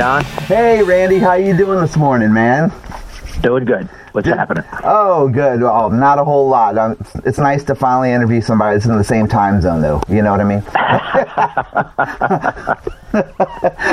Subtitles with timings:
[0.00, 1.18] Hey, Randy.
[1.18, 2.72] How you doing this morning, man?
[3.42, 3.86] Doing good.
[4.12, 4.64] What's happening?
[4.82, 5.60] Oh, good.
[5.60, 6.78] Well, not a whole lot.
[6.78, 10.00] Um, it's nice to finally interview somebody that's in the same time zone, though.
[10.08, 10.62] You know what I mean?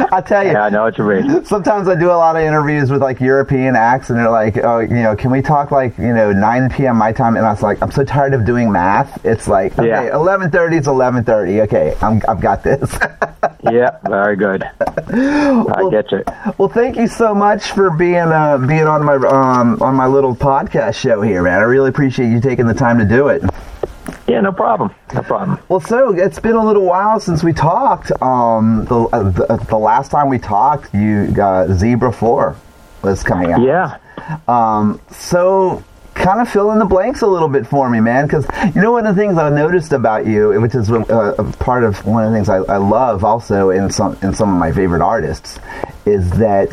[0.09, 0.53] I tell you.
[0.53, 1.43] Yeah, I know what you mean.
[1.43, 4.79] Sometimes I do a lot of interviews with like European acts, and they're like, "Oh,
[4.79, 6.95] you know, can we talk like you know 9 p.m.
[6.95, 9.25] my time?" And I was like, "I'm so tired of doing math.
[9.25, 10.11] It's like, okay, Yeah.
[10.11, 11.63] 11:30 is 11:30.
[11.63, 12.97] Okay, I'm, I've got this."
[13.71, 14.63] yeah, very good.
[14.63, 16.23] I get you.
[16.57, 20.35] Well, thank you so much for being uh, being on my um, on my little
[20.35, 21.59] podcast show here, man.
[21.59, 23.43] I really appreciate you taking the time to do it.
[24.27, 24.93] Yeah, no problem.
[25.13, 25.59] No problem.
[25.69, 28.11] Well, so it's been a little while since we talked.
[28.21, 32.55] Um, the, uh, the the last time we talked, you got Zebra Four
[33.01, 33.61] was coming out.
[33.61, 33.97] Yeah.
[34.47, 35.83] Um, so
[36.17, 38.91] kind of fill in the blanks a little bit for me, man, because you know
[38.91, 42.23] one of the things I noticed about you, which is uh, a part of one
[42.23, 45.59] of the things I, I love also in some in some of my favorite artists,
[46.05, 46.71] is that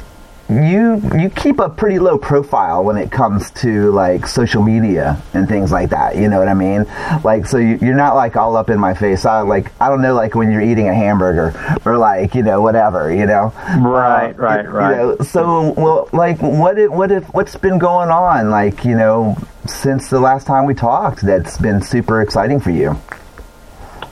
[0.63, 5.49] you you keep a pretty low profile when it comes to like social media and
[5.49, 6.17] things like that.
[6.17, 6.85] You know what I mean?
[7.25, 9.25] Like, so you, you're not like all up in my face.
[9.25, 11.53] I like I don't know like when you're eating a hamburger
[11.85, 13.13] or like you know whatever.
[13.15, 13.53] You know?
[13.81, 14.97] Right, Uh, right, you right.
[14.97, 19.37] know, so, well, like, what if, what if, what's been going on, like, you know,
[19.67, 21.21] since the last time we talked?
[21.23, 22.97] That's been super exciting for you.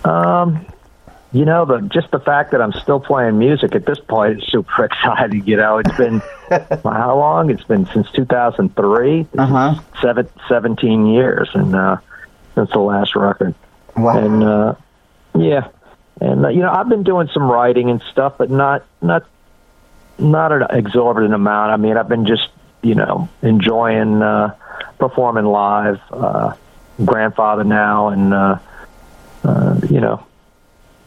[0.05, 0.67] Um,
[1.33, 4.49] you know, the just the fact that I'm still playing music at this point is
[4.49, 5.45] super exciting.
[5.47, 6.21] You know, it's been
[6.85, 7.51] how long?
[7.51, 9.23] It's been since 2003.
[9.23, 9.75] This is Uh-huh.
[10.01, 11.97] seven, 17 years, and uh,
[12.55, 13.55] since the last record.
[13.97, 14.19] Wow.
[14.19, 14.75] and uh,
[15.39, 15.69] yeah,
[16.21, 19.25] and uh, you know I've been doing some writing and stuff, but not not
[20.19, 21.73] not an exorbitant amount.
[21.73, 22.48] I mean, I've been just
[22.83, 24.55] you know enjoying uh,
[24.98, 26.01] performing live.
[26.11, 26.55] Uh,
[27.07, 28.59] grandfather now, and uh,
[29.45, 30.25] uh, you know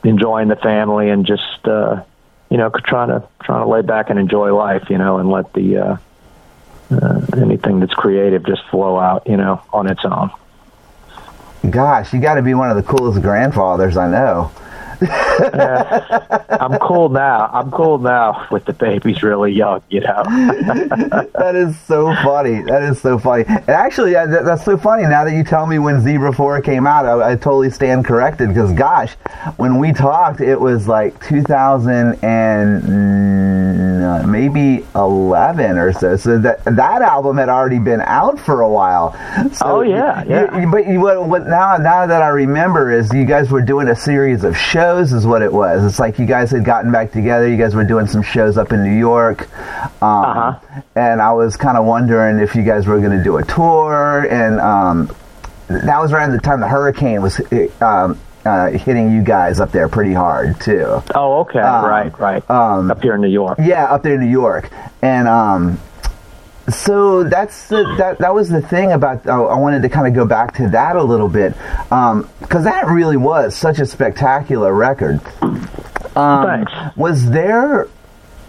[0.05, 2.03] enjoying the family and just uh,
[2.49, 4.89] you know trying to trying to lay back and enjoy life.
[4.89, 5.97] You know, and let the uh,
[6.91, 9.27] uh, anything that's creative just flow out.
[9.27, 10.31] You know, on its own.
[11.69, 14.51] Gosh, you got to be one of the coolest grandfathers I know.
[15.01, 17.49] I'm cool now.
[17.53, 20.23] I'm cool now with the babies really young, you know.
[21.35, 22.61] that is so funny.
[22.63, 23.43] That is so funny.
[23.47, 25.03] And actually, that, that- that's so funny.
[25.03, 28.49] Now that you tell me when Zebra 4 came out, I, I totally stand corrected
[28.49, 29.13] because, gosh,
[29.57, 36.15] when we talked, it was like 2000 and mm, maybe 11 or so.
[36.15, 39.13] So that that album had already been out for a while.
[39.53, 40.59] So Oh, yeah, yeah.
[40.59, 41.77] you- but you, what, what now?
[41.77, 45.41] Now that I remember, is you guys were doing a series of shows, is what
[45.41, 45.83] it was.
[45.83, 47.47] It's like you guys had gotten back together.
[47.47, 49.41] You guys were doing some shows up in New York,
[50.01, 50.81] um, Uh-huh.
[50.95, 54.27] and I was kind of wondering if you guys were going to do a tour.
[54.29, 55.15] And um,
[55.67, 57.39] that was around the time the hurricane was
[57.81, 61.01] um, uh, hitting you guys up there pretty hard too.
[61.15, 61.59] oh, okay.
[61.59, 62.49] Um, right, right.
[62.49, 63.57] um, Up here in New York.
[63.61, 64.69] Yeah, up there in New York,
[65.01, 65.79] and um,
[66.69, 68.17] so that's the, that.
[68.19, 69.27] That was the thing about.
[69.27, 71.53] I I wanted to kind of go back to that a little bit
[71.89, 75.19] because that really was such a spectacular record.
[76.15, 76.97] Um, Thanks.
[76.97, 77.87] Was there?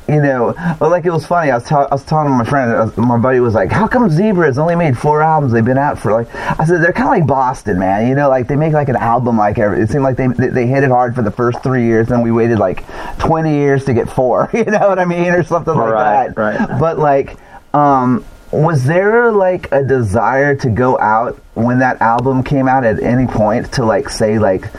[0.09, 1.51] You know, well, like it was funny.
[1.51, 4.09] I was, tell I was telling my friend, uh, my buddy was like, "How come
[4.09, 5.53] Zebra has only made four albums?
[5.53, 8.07] They've been out for like." I said, "They're kind of like Boston, man.
[8.07, 9.81] You know, like they make like an album like every.
[9.81, 12.23] It seemed like they they they hit it hard for the first three years, and
[12.23, 12.85] we waited like
[13.19, 14.49] twenty years to get four.
[14.55, 16.39] You know what I mean, or something like Right, that.
[16.41, 16.79] right.
[16.79, 17.37] But like,
[17.77, 23.03] um, was there like a desire to go out when that album came out at
[23.03, 24.73] any point to like say like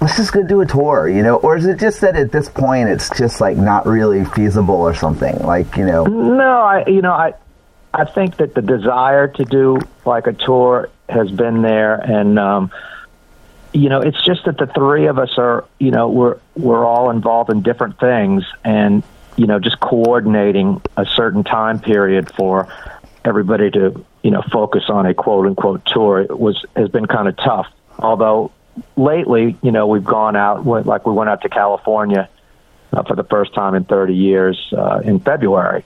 [0.00, 1.36] let's just go do a tour, you know?
[1.36, 4.94] Or is it just that at this point it's just like not really feasible or
[4.94, 5.38] something?
[5.38, 7.34] Like, you know, No, I you know, I
[7.94, 12.70] I think that the desire to do like a tour has been there and um
[13.72, 17.10] you know, it's just that the three of us are, you know, we're we're all
[17.10, 19.02] involved in different things and
[19.36, 22.68] you know, just coordinating a certain time period for
[23.24, 27.36] everybody to, you know, focus on a quote unquote tour was has been kind of
[27.36, 27.66] tough.
[27.98, 28.52] Although
[28.96, 32.28] lately, you know, we've gone out like we went out to California
[32.92, 35.84] uh, for the first time in 30 years uh, in February,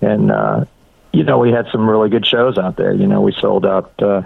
[0.00, 0.64] and uh,
[1.12, 2.92] you know we had some really good shows out there.
[2.92, 4.22] You know, we sold out uh,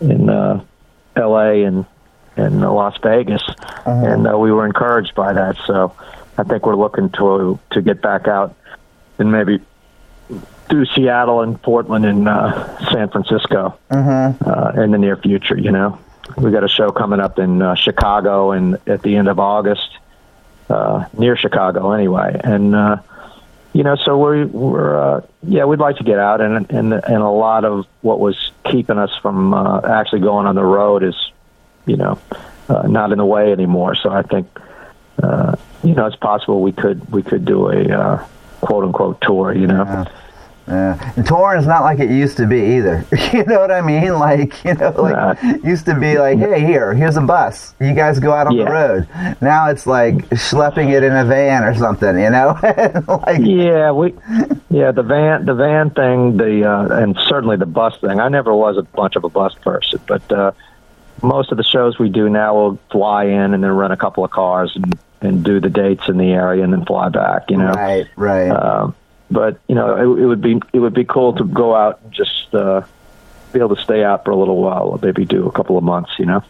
[0.00, 0.64] in uh,
[1.16, 1.64] L.A.
[1.64, 1.86] and
[2.36, 3.42] and uh, Las Vegas,
[3.84, 5.56] and uh, we were encouraged by that.
[5.66, 5.94] So
[6.38, 8.54] I think we're looking to to get back out
[9.18, 9.60] and maybe
[10.68, 13.76] do Seattle and Portland and uh, San Francisco
[14.44, 15.58] uh, in the near future.
[15.58, 15.98] You know,
[16.36, 19.98] we got a show coming up in uh, Chicago and at the end of August,
[20.70, 22.98] uh, near Chicago anyway, and uh,
[23.72, 27.22] you know, so we're we're uh, yeah, we'd like to get out, and and and
[27.22, 31.32] a lot of what was keeping us from uh, actually going on the road is,
[31.86, 32.18] you know,
[32.68, 33.96] uh, not in the way anymore.
[33.96, 34.46] So I think.
[35.22, 38.26] Uh, you know, it's possible we could we could do a uh,
[38.60, 39.54] quote unquote tour.
[39.54, 39.84] You know.
[39.84, 40.04] Yeah.
[40.68, 41.12] Yeah.
[41.16, 43.02] And touring's not like it used to be either.
[43.32, 44.12] you know what I mean?
[44.18, 45.54] Like, you know, like Nah.
[45.66, 47.72] used to be like, hey, here, here's a bus.
[47.80, 49.08] You guys go out on the road.
[49.40, 52.58] Now it's like schlepping it in a van or something, you know?
[53.08, 54.12] like, Yeah, we,
[54.68, 58.20] yeah, the van, the van thing, the uh, and certainly the bus thing.
[58.20, 60.52] I never was a bunch of a bus person, but uh,
[61.22, 64.22] most of the shows we do now will fly in and then rent a couple
[64.22, 67.50] of cars and and do the dates in the area and then fly back.
[67.50, 68.50] You know, right, right.
[68.50, 68.94] Um,
[69.30, 72.12] but you know, it, it would be it would be cool to go out and
[72.12, 72.82] just uh,
[73.52, 76.12] be able to stay out for a little while, maybe do a couple of months.
[76.18, 76.44] You know.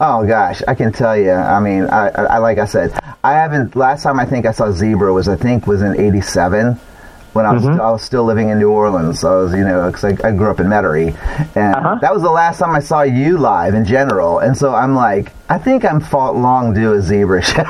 [0.00, 1.32] Oh gosh, I can tell you.
[1.32, 3.76] I mean, I, I, I like I said, I haven't.
[3.76, 6.78] Last time I think I saw Zebra was I think was in '87
[7.32, 7.80] when I was Mm-hmm.
[7.80, 9.22] I was still living in New Orleans.
[9.24, 11.14] I was you know because I, I grew up in Metairie,
[11.56, 11.98] and Uh-huh.
[12.00, 14.38] that was the last time I saw you live in general.
[14.40, 17.62] And so I'm like, I think I'm fought long due a Zebra show.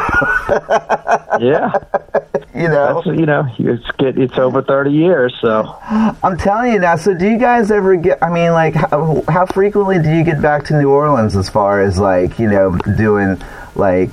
[1.41, 1.73] Yeah,
[2.55, 5.77] you know, that's you know, it's get it's over thirty years, so.
[6.23, 6.97] I'm telling you now.
[6.97, 8.23] So do you guys ever get?
[8.23, 11.81] I mean, like how, how frequently do you get back to New Orleans as far
[11.83, 13.41] as like you know doing
[13.75, 14.11] like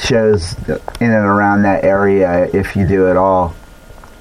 [0.00, 3.54] shows in and around that area if you do at all?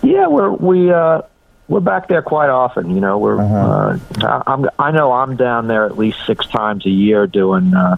[0.04, 1.22] Yeah, we're we uh
[1.68, 2.94] we're back there quite often.
[2.94, 6.86] You know, we're uh, I- I'm I know I'm down there at least six times
[6.86, 7.96] a year doing uh,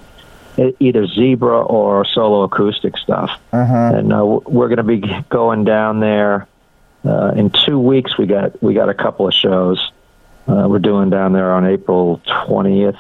[0.80, 3.32] either zebra or solo acoustic stuff,
[3.96, 6.48] and uh, we're going to be going down there
[7.04, 8.18] uh, in two weeks.
[8.18, 9.92] We got we got a couple of shows.
[10.48, 12.96] Uh, we're doing down there on April twentieth.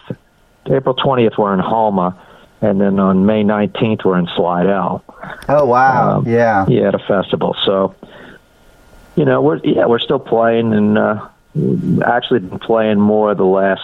[0.65, 2.17] April twentieth, we're in Houma,
[2.59, 5.03] and then on May nineteenth, we're in Slidell.
[5.47, 6.17] Oh wow!
[6.17, 6.65] Um, yeah.
[6.67, 7.55] yeah, at a festival.
[7.63, 7.93] So,
[9.15, 11.27] you know, we're yeah, we're still playing, and uh,
[12.05, 13.81] actually been playing more the last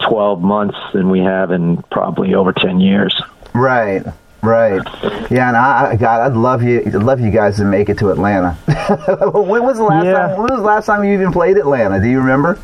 [0.00, 3.20] twelve months than we have in probably over ten years.
[3.54, 4.02] Right.
[4.42, 4.82] Right.
[5.30, 7.98] Yeah, and I, I God, I'd love you, I'd love you guys to make it
[7.98, 8.54] to Atlanta.
[9.34, 10.12] when was the last Yeah.
[10.14, 10.30] time?
[10.30, 12.00] When was the last time you even played Atlanta?
[12.00, 12.58] Do you remember?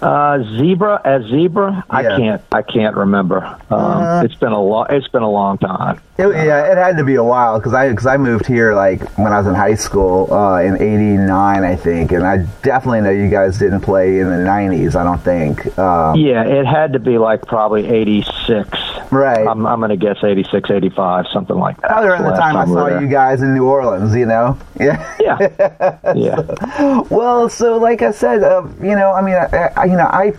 [0.00, 3.44] Uh, zebra as zebra, I can't, I can't remember.
[3.70, 6.00] Um, It's been a long, it's been a long time.
[6.18, 9.00] It, yeah, it had to be a while because I because I moved here like
[9.18, 13.10] when I was in high school uh, in '89, I think, and I definitely know
[13.10, 14.96] you guys didn't play in the '90s.
[14.96, 15.78] I don't think.
[15.78, 18.68] Um, Yeah, it had to be like probably eighty six.
[19.10, 19.46] Right.
[19.46, 21.90] I'm, I'm going to guess 86, 85, something like that.
[21.92, 23.00] Other than the last time I saw there.
[23.00, 24.58] you guys in New Orleans, you know.
[24.78, 25.04] Yeah.
[25.28, 27.00] Yeah, yeah.
[27.10, 30.32] Well, so like I said, uh, you know, I mean, I, I, you know, I,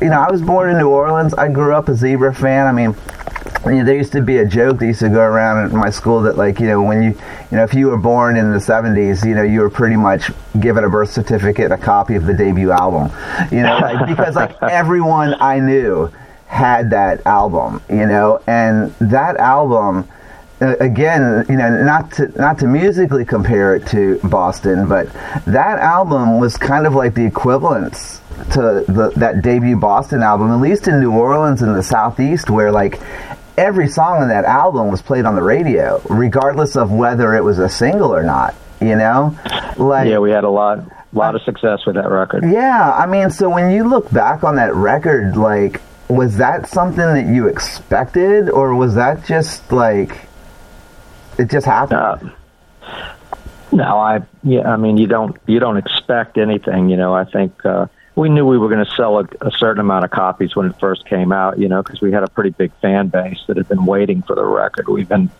[0.00, 1.34] you know, I was born in New Orleans.
[1.34, 2.66] I grew up a Zebra fan.
[2.66, 2.94] I mean,
[3.66, 5.90] you know, there used to be a joke that used to go around at my
[5.90, 7.10] school that, like, you know, when you,
[7.50, 10.30] you know, if you were born in the '70s, you know, you were pretty much
[10.60, 13.10] given a birth certificate, and a copy of the debut album,
[13.50, 16.10] you know, like, because like everyone I knew
[16.46, 20.08] had that album, you know, and that album
[20.80, 25.12] again, you know, not to not to musically compare it to Boston, but
[25.46, 28.20] that album was kind of like the equivalence
[28.52, 32.72] to the, that debut Boston album, at least in New Orleans and the Southeast, where
[32.72, 33.00] like
[33.56, 37.58] every song on that album was played on the radio, regardless of whether it was
[37.58, 38.54] a single or not.
[38.80, 39.38] You know,
[39.76, 40.80] like Yeah, we had a lot,
[41.12, 42.42] lot of success with that record.
[42.50, 46.96] yeah, I mean, so when you look back on that record, like, was that something
[46.96, 50.26] that you expected, or was that just like
[51.38, 52.00] it just happened?
[52.00, 52.18] Uh,
[53.72, 57.14] no, I yeah, I mean you don't you don't expect anything, you know.
[57.14, 60.10] I think uh, we knew we were going to sell a, a certain amount of
[60.10, 63.08] copies when it first came out, you know, because we had a pretty big fan
[63.08, 64.88] base that had been waiting for the record.
[64.88, 65.30] We've been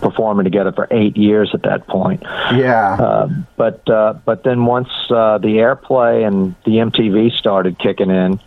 [0.00, 2.22] performing together for eight years at that point.
[2.22, 8.10] yeah, Uh, but uh, but then once uh, the airplay and the MTV started kicking
[8.10, 8.40] in,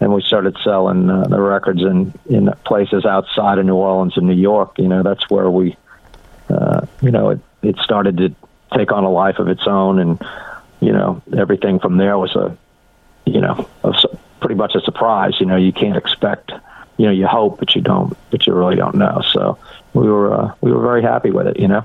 [0.00, 4.26] and we started selling uh, the records in in places outside of New Orleans and
[4.26, 5.76] New York, you know, that's where we,
[6.50, 8.34] uh, you know, it it started to
[8.74, 10.22] take on a life of its own, and
[10.80, 12.56] you know, everything from there was a,
[13.26, 13.94] you know, a,
[14.40, 15.38] pretty much a surprise.
[15.40, 16.52] You know, you can't expect.
[16.96, 19.22] You know, you hope, but you don't, but you really don't know.
[19.32, 19.58] So
[19.94, 21.58] we were uh, we were very happy with it.
[21.58, 21.84] You know.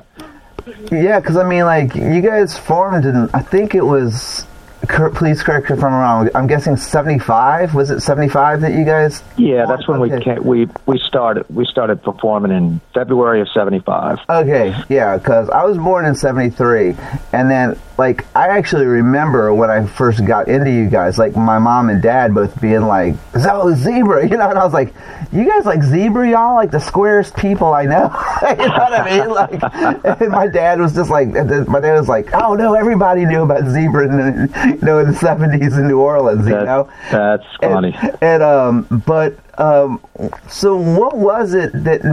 [0.92, 4.46] yeah, because I mean, like, you guys formed and I think it was.
[4.86, 6.30] Cor- Please correct me if I'm wrong.
[6.36, 7.74] I'm guessing 75.
[7.74, 9.24] Was it 75 that you guys?
[9.38, 14.20] Yeah, that's when we came, we we started we started performing in February of '75.
[14.30, 16.96] Okay, yeah, because I was born in '73,
[17.34, 21.60] and then like I actually remember when I first got into you guys, like my
[21.60, 24.94] mom and dad both being like, "So zebra," you know, and I was like,
[25.32, 28.04] "You guys like zebra, y'all like the squarest people I know."
[28.42, 29.30] you know what I mean?
[29.30, 33.44] Like, and my dad was just like, my dad was like, "Oh no, everybody knew
[33.44, 37.94] about zebra the, you know in the '70s in New Orleans, you know." that's funny.
[38.02, 40.02] And, and um, but Um,
[40.50, 42.04] so what was it that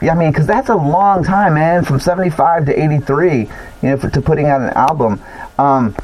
[0.00, 0.32] I mean?
[0.32, 1.84] Because that's a long time, man.
[1.84, 3.48] From '75 to '83, you
[3.82, 5.20] know, for, to putting out an album.
[5.58, 5.94] Um,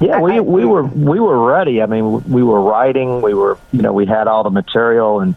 [0.00, 1.82] yeah, we we were we were ready.
[1.82, 3.22] I mean, we were writing.
[3.22, 5.36] We were, you know, we had all the material, and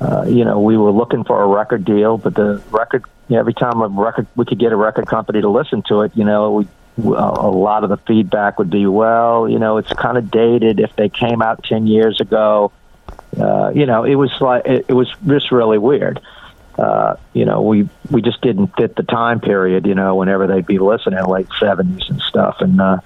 [0.00, 2.16] uh, you know, we were looking for a record deal.
[2.16, 5.42] But the record, you know, every time a record, we could get a record company
[5.42, 6.12] to listen to it.
[6.16, 6.68] You know, we
[6.98, 10.80] a lot of the feedback would be, well, you know, it's kind of dated.
[10.80, 12.72] If they came out ten years ago,
[13.38, 16.20] uh, you know, it was like it, it was just really weird.
[16.78, 19.86] Uh, you know, we we just didn't fit the time period.
[19.86, 22.98] You know, whenever they'd be listening, late seventies and stuff, and uh,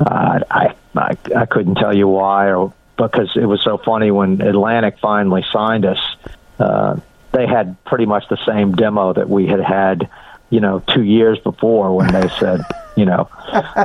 [0.00, 4.98] I, I I couldn't tell you why, or because it was so funny when Atlantic
[5.00, 6.00] finally signed us.
[6.58, 6.96] Uh,
[7.32, 10.08] they had pretty much the same demo that we had had,
[10.52, 12.60] you know, two years before when they said
[12.96, 13.28] you know,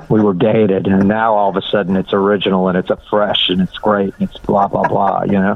[0.10, 3.50] we were dated, and now all of a sudden it's original and it's a fresh
[3.50, 5.56] and it's great and it's blah blah blah, you know.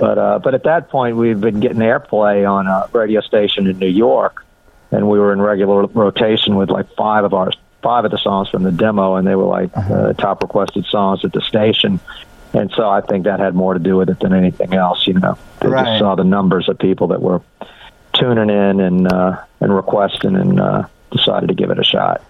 [0.00, 3.78] But uh, but at that point we've been getting airplay on a radio station in
[3.78, 4.44] New York,
[4.90, 8.48] and we were in regular rotation with like five of our five of the songs
[8.48, 9.94] from the demo, and they were like uh-huh.
[9.94, 12.00] uh, top requested songs at the station.
[12.54, 15.14] And so I think that had more to do with it than anything else, you
[15.14, 15.38] know.
[15.60, 15.86] They right.
[15.86, 17.40] just saw the numbers of people that were
[18.12, 22.22] tuning in and uh, and requesting and uh, decided to give it a shot.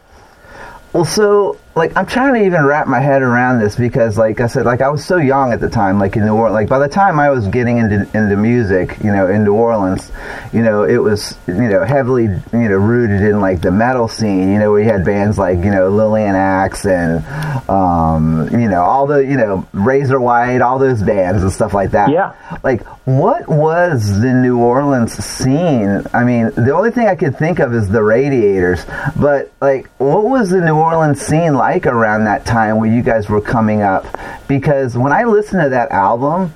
[0.93, 4.47] Well, so like I'm trying to even wrap my head around this because, like I
[4.47, 6.55] said, like I was so young at the time, like in New Orleans.
[6.55, 10.13] Like by the time I was getting into into music, you know, in New Orleans,
[10.53, 14.53] you know, it was you know heavily you know rooted in like the metal scene.
[14.53, 17.25] You know, we had bands like you know Lillian Axe and
[17.71, 21.93] um, you know all the you know Razor White, all those bands and stuff like
[21.93, 22.11] that.
[22.11, 22.35] Yeah.
[22.63, 26.03] Like, what was the New Orleans scene?
[26.13, 28.85] I mean, the only thing I could think of is the Radiators,
[29.17, 31.55] but like, what was the New Orleans scene?
[31.55, 34.07] like around that time where you guys were coming up?
[34.49, 36.53] Because when I listen to that album,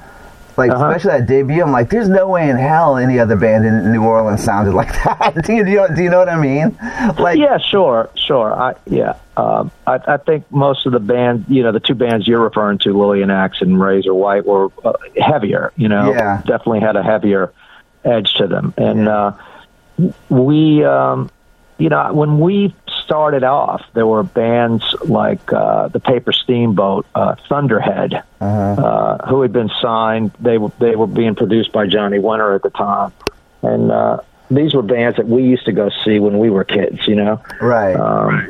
[0.57, 0.89] like uh-huh.
[0.89, 4.03] especially that debut, I'm like, there's no way in hell any other band in New
[4.03, 5.45] Orleans sounded like that.
[5.45, 6.77] do, you, do, you, do you know what I mean?
[7.19, 8.55] Like, yeah, sure, sure.
[8.55, 12.27] I yeah, um, I, I think most of the band, you know, the two bands
[12.27, 15.73] you're referring to, Lillian Axe and Razor White, were uh, heavier.
[15.77, 16.43] You know, yeah.
[16.47, 17.53] definitely had a heavier
[18.05, 19.33] edge to them, and uh,
[20.31, 21.31] we, um,
[21.77, 22.75] you know, when we
[23.07, 28.83] started off, there were bands like uh, the Paper Steamboat, uh, Thunderhead, uh-huh.
[28.83, 30.33] uh, who had been signed.
[30.41, 33.13] They were they were being produced by Johnny Winter at the time,
[33.63, 34.19] and uh,
[34.51, 37.07] these were bands that we used to go see when we were kids.
[37.07, 37.95] You know, right?
[37.95, 38.49] Um,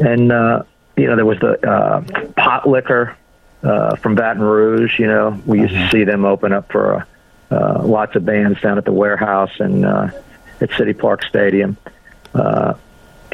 [0.00, 0.64] and uh,
[0.96, 2.02] you know, there was the uh,
[2.36, 3.16] Pot Liquor
[3.62, 4.98] uh, from Baton Rouge.
[4.98, 5.84] You know, we used uh-huh.
[5.84, 7.04] to see them open up for uh,
[7.54, 10.10] uh, lots of bands down at the warehouse and uh,
[10.60, 11.76] at City Park Stadium.
[12.34, 12.74] Uh,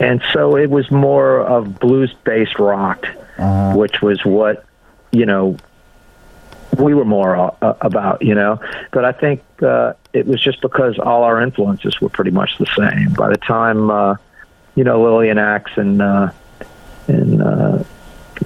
[0.01, 3.07] and so it was more of blues based rock,
[3.39, 3.77] uh-huh.
[3.77, 4.65] which was what
[5.13, 5.57] you know
[6.79, 8.59] we were more uh, about, you know.
[8.93, 12.67] But I think uh, it was just because all our influences were pretty much the
[12.67, 13.13] same.
[13.13, 14.17] By the time uh,
[14.75, 16.31] you know Lillian Axe and uh,
[17.07, 17.85] and uh,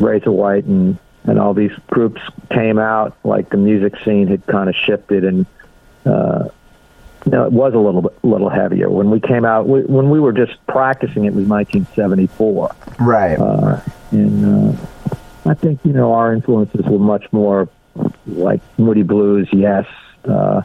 [0.01, 2.21] Razor White and and all these groups
[2.51, 5.47] came out, like the music scene had kind of shifted and.
[6.05, 6.49] Uh,
[7.27, 9.67] no, it was a little bit, little heavier when we came out.
[9.67, 12.75] We, when we were just practicing, it was 1974.
[13.01, 13.39] Right.
[13.39, 14.87] Uh, and uh,
[15.47, 17.69] I think you know our influences were much more
[18.27, 19.87] like Moody Blues, yes.
[20.25, 20.63] Uh,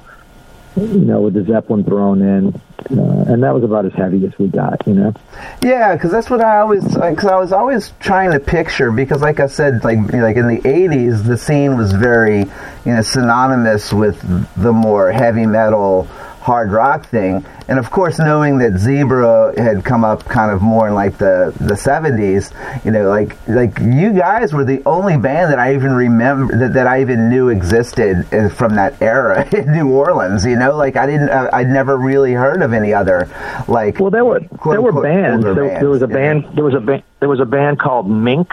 [0.75, 2.53] you know, with the Zeppelin thrown in,
[2.97, 5.13] uh, and that was about as heavy as we got, you know.
[5.61, 8.91] Yeah, because that's what I always, because I was always trying to picture.
[8.91, 13.01] Because, like I said, like like in the '80s, the scene was very, you know,
[13.01, 14.21] synonymous with
[14.55, 16.07] the more heavy metal
[16.50, 17.46] hard rock thing.
[17.68, 21.53] And of course, knowing that Zebra had come up kind of more in like the
[21.60, 22.51] the seventies,
[22.84, 26.74] you know, like like you guys were the only band that I even remember that,
[26.74, 30.44] that I even knew existed from that era in New Orleans.
[30.44, 33.29] You know, like I didn't, uh, I'd never really heard of any other
[33.68, 34.00] like.
[34.00, 35.44] Well, there were quote, there were quote, bands.
[35.44, 35.79] There, bands.
[35.79, 36.50] there, was a band.
[36.56, 37.03] There was a band.
[37.20, 38.50] There was a band called Mink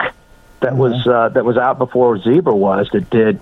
[0.59, 0.77] that mm-hmm.
[0.77, 3.41] was uh, that was out before Zebra was that did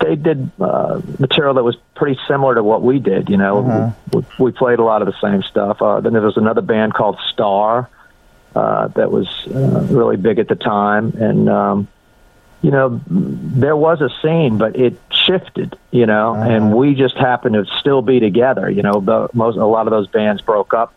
[0.00, 3.28] they did uh, material that was pretty similar to what we did.
[3.28, 4.18] You know, mm-hmm.
[4.18, 5.82] we, we, played a lot of the same stuff.
[5.82, 7.88] Uh, then there was another band called Star
[8.54, 11.88] uh, that was uh, really big at the time, and um,
[12.62, 15.76] you know, there was a scene, but it shifted.
[15.90, 16.50] You know, uh-huh.
[16.50, 18.70] and we just happened to still be together.
[18.70, 20.94] You know, the, most a lot of those bands broke up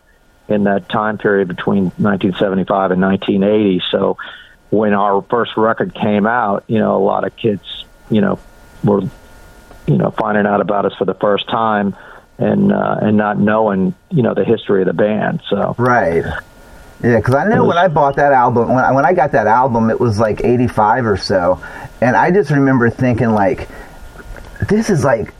[0.48, 3.82] in that time period between 1975 and 1980.
[3.90, 4.18] So
[4.70, 8.38] when our first record came out, you know, a lot of kids, you know,
[8.84, 9.02] were,
[9.86, 11.94] you know, finding out about us for the first time
[12.38, 15.42] and uh, and not knowing, you know, the history of the band.
[15.48, 16.24] So right.
[17.02, 19.48] Yeah, because I know when I bought that album, when I, when I got that
[19.48, 21.60] album, it was like '85 or so,
[22.00, 23.68] and I just remember thinking like,
[24.68, 25.34] this is like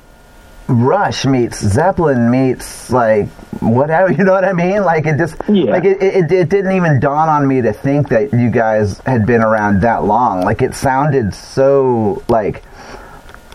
[0.67, 3.29] Rush meets Zeppelin meets like
[3.61, 4.11] whatever.
[4.13, 4.83] You know what I mean?
[4.83, 5.71] Like it just Yeah.
[5.71, 9.25] like it, it, it didn't even dawn on me to think that you guys had
[9.25, 10.43] been around that long.
[10.43, 12.65] Like it sounded so like.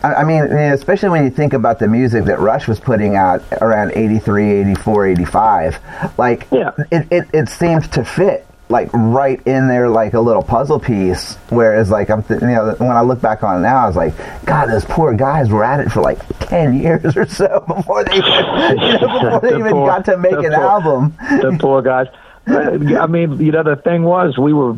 [0.04, 3.92] I mean, especially when you think about the music that Rush was putting out around
[3.96, 5.80] 83, 84, 85,
[6.20, 6.72] like, Yeah.
[6.92, 11.36] it, it, it seemed to fit, like, right in there, like a little puzzle piece.
[11.50, 13.96] Whereas, like, I'm, th- you know, when I look back on it now, I was
[13.96, 14.14] like,
[14.46, 18.18] God, those poor guys were at it for like 10 years or so before they,
[18.18, 18.32] even,
[18.78, 21.16] you know, before they The even poor- got to make the an poor- album.
[21.20, 22.08] the poor guys.
[22.48, 24.78] I mean, you know, the thing was, we were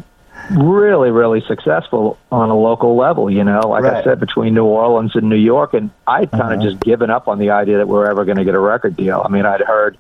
[0.49, 3.29] really, really successful on a local level.
[3.29, 3.91] You know, like Right.
[3.91, 3.99] Uh-huh.
[3.99, 7.27] I said, between New Orleans and New York, and I'd kind of just given up
[7.27, 9.21] on the idea that we're ever going to get a record deal.
[9.23, 9.97] I mean, I'd heard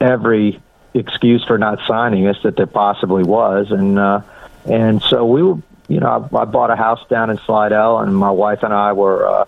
[0.00, 0.60] every
[0.94, 4.20] excuse for not signing us that there possibly was, and uh,
[4.64, 5.58] and so we were.
[5.88, 8.92] You know, I, I bought a house down in Slidell, and my wife and I
[8.92, 9.26] were.
[9.26, 9.44] Uh,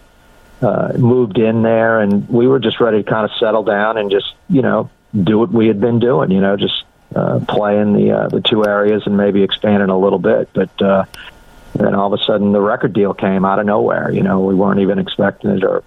[0.62, 4.10] uh, moved in there, and we were just ready to kind of settle down and
[4.10, 6.30] just you know do what we had been doing.
[6.30, 6.84] You know, just
[7.14, 10.48] uh, play in the uh, the two areas and maybe expand it a little bit.
[10.52, 11.04] But uh,
[11.74, 14.10] then all of a sudden, the record deal came out of nowhere.
[14.10, 15.82] You know, we weren't even expecting it, or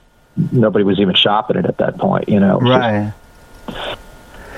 [0.52, 2.30] nobody was even shopping it at that point.
[2.30, 3.14] You know, Right.
[3.68, 3.98] Just,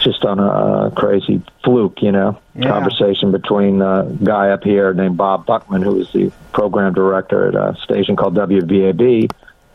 [0.02, 2.02] just on a, crazy fluke.
[2.02, 2.70] You know, Yeah.
[2.70, 7.56] conversation between a guy up here named Bob Buchmann, who was the program director at
[7.56, 9.30] a station called WBAB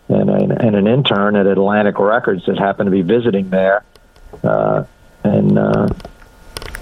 [0.09, 3.85] and an, and an intern at Atlantic Records that happened to be visiting there,
[4.43, 4.85] uh,
[5.23, 5.89] and uh,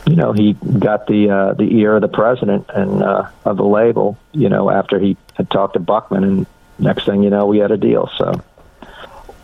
[0.06, 3.64] you know he got the uh, the ear of the president and uh, of the
[3.64, 4.18] label.
[4.32, 6.46] You know after he had talked to Buchmann, and
[6.78, 8.10] next thing you know we had a deal.
[8.16, 8.42] So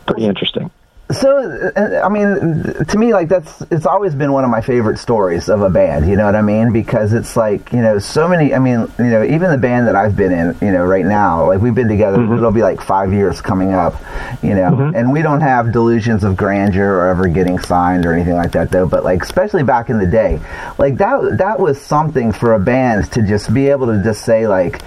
[0.05, 0.71] pretty interesting.
[1.11, 4.99] So, uh, I mean, to me, like that's it's always been one of my favorite
[4.99, 6.07] stories of a band.
[6.07, 6.71] You know what I mean?
[6.71, 8.53] Because it's like you know, so many.
[8.53, 11.47] I mean, you know, even the band that I've been in, you know, right now,
[11.47, 12.21] like we've been together.
[12.35, 13.95] It'll be like five years coming up,
[14.43, 18.35] you know, and we don't have delusions of grandeur or ever getting signed or anything
[18.35, 18.87] like that, though.
[18.87, 20.39] But like, especially back in the day,
[20.77, 24.47] like that that was something for a band to just be able to just say
[24.47, 24.83] like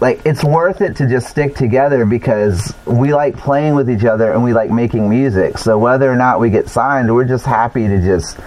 [0.00, 4.32] like it's worth it to just stick together because we like playing with each other
[4.32, 5.58] and we like making music.
[5.58, 8.38] So whether or not we get signed, we're just happy to just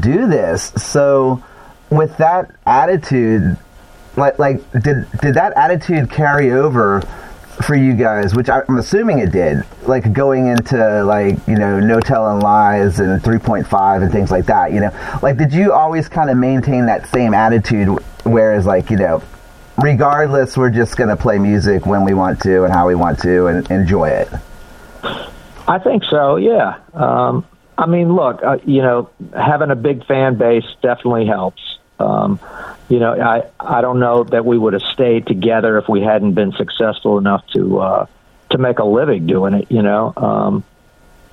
[0.00, 0.72] do this.
[0.76, 1.42] So
[1.90, 3.56] with that attitude,
[4.16, 7.02] like like did did that attitude carry over
[7.64, 12.00] for you guys, which I'm assuming it did, like going into like you know no
[12.00, 14.72] telling lies and 3.5 and things like that.
[14.72, 17.88] You know, like did you always kind of maintain that same attitude,
[18.24, 19.22] whereas like you know
[19.78, 23.18] regardless, we're just going to play music when we want to and how we want
[23.20, 24.28] to and enjoy it.
[25.66, 26.36] I think so.
[26.36, 26.78] Yeah.
[26.94, 31.78] Um, I mean, look, uh, you know, having a big fan base definitely helps.
[32.00, 32.40] Um,
[32.88, 36.32] you know, I I don't know that we would have stayed together if we hadn't
[36.32, 38.06] been successful enough to uh,
[38.50, 39.70] to make a living doing it.
[39.70, 40.64] You know, um,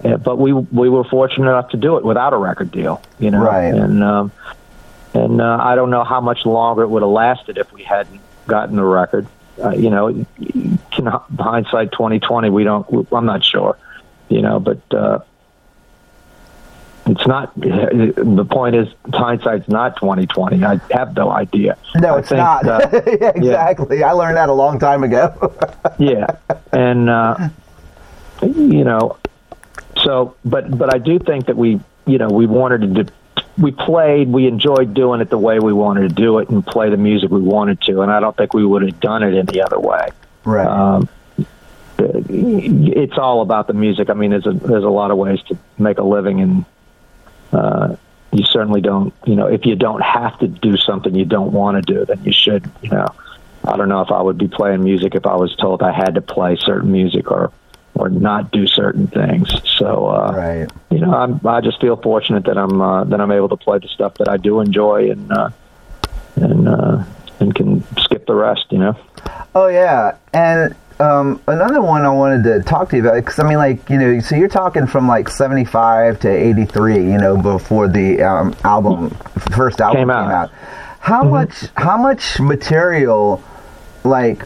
[0.01, 3.01] but we we were fortunate enough to do it without a record deal.
[3.19, 3.73] You know, Right.
[3.73, 4.31] and um,
[5.13, 8.19] and uh, I don't know how much longer it would have lasted if we hadn't
[8.47, 9.27] gotten the record.
[9.63, 10.25] Uh, you know,
[10.91, 11.05] can
[11.39, 13.07] hindsight twenty twenty, we don't.
[13.11, 13.77] I'm not sure.
[14.27, 15.19] You know, but uh,
[17.05, 17.53] it's not.
[17.59, 20.63] The point is, hindsight's not twenty twenty.
[20.65, 21.77] I have no idea.
[21.95, 22.67] No, I it's think, not.
[22.67, 22.89] uh,
[23.21, 24.03] Yeah, exactly.
[24.03, 25.53] I learned that a long time ago.
[25.99, 26.27] yeah,
[26.73, 27.49] and uh,
[28.41, 29.17] you know,
[30.03, 33.11] so but but I do think that we you know we wanted to do,
[33.57, 36.89] we played we enjoyed doing it the way we wanted to do it and play
[36.89, 39.61] the music we wanted to, and I don't think we would have done it any
[39.61, 40.09] other way.
[40.43, 40.67] right.
[40.67, 41.09] Um,
[41.97, 44.09] it's all about the music.
[44.09, 46.65] I mean, there's a there's a lot of ways to make a living, and
[47.53, 47.95] uh,
[48.33, 49.13] you certainly don't.
[49.25, 52.23] You know, if you don't have to do something you don't want to do, then
[52.25, 52.69] you should.
[52.81, 53.07] You know,
[53.63, 56.15] I don't know if I would be playing music if I was told I had
[56.15, 57.51] to play certain music or
[57.95, 59.49] or not do certain things.
[59.77, 60.71] So, uh, right.
[60.89, 63.79] you know, I'm, I just feel fortunate that I'm uh, that I'm able to play
[63.79, 65.49] the stuff that I do enjoy and uh,
[66.35, 67.03] and uh,
[67.39, 68.65] and can skip the rest.
[68.69, 68.99] You know.
[69.53, 73.47] Oh yeah, and um, another one I wanted to talk to you about because I
[73.47, 77.87] mean, like you know, so you're talking from like '75 to '83, you know, before
[77.87, 79.09] the um, album
[79.55, 80.31] first album Came came out.
[80.31, 80.51] out.
[80.99, 81.65] How much?
[81.75, 83.43] How much material,
[84.03, 84.45] like?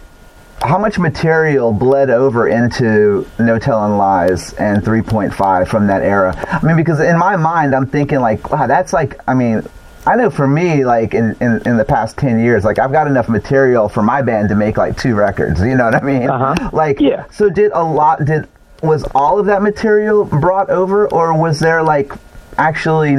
[0.61, 6.35] How much material bled over into No Telling Lies and 3.5 from that era?
[6.51, 9.63] I mean, because in my mind, I'm thinking like, wow, that's like, I mean,
[10.05, 13.07] I know for me, like in, in, in the past 10 years, like I've got
[13.07, 15.61] enough material for my band to make like two records.
[15.61, 16.29] You know what I mean?
[16.29, 16.69] Uh-huh.
[16.73, 17.25] Like, Yeah.
[17.31, 18.47] So did a lot, did,
[18.83, 22.11] was all of that material brought over or was there like
[22.57, 23.15] actually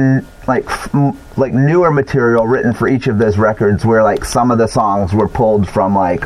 [0.47, 4.51] like f- m- like newer material written for each of those records where like some
[4.51, 6.25] of the songs were pulled from like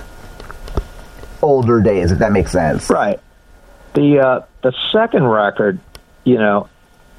[1.42, 3.20] older days if that makes sense Right.
[3.94, 5.80] The uh, the second record
[6.26, 6.68] you know,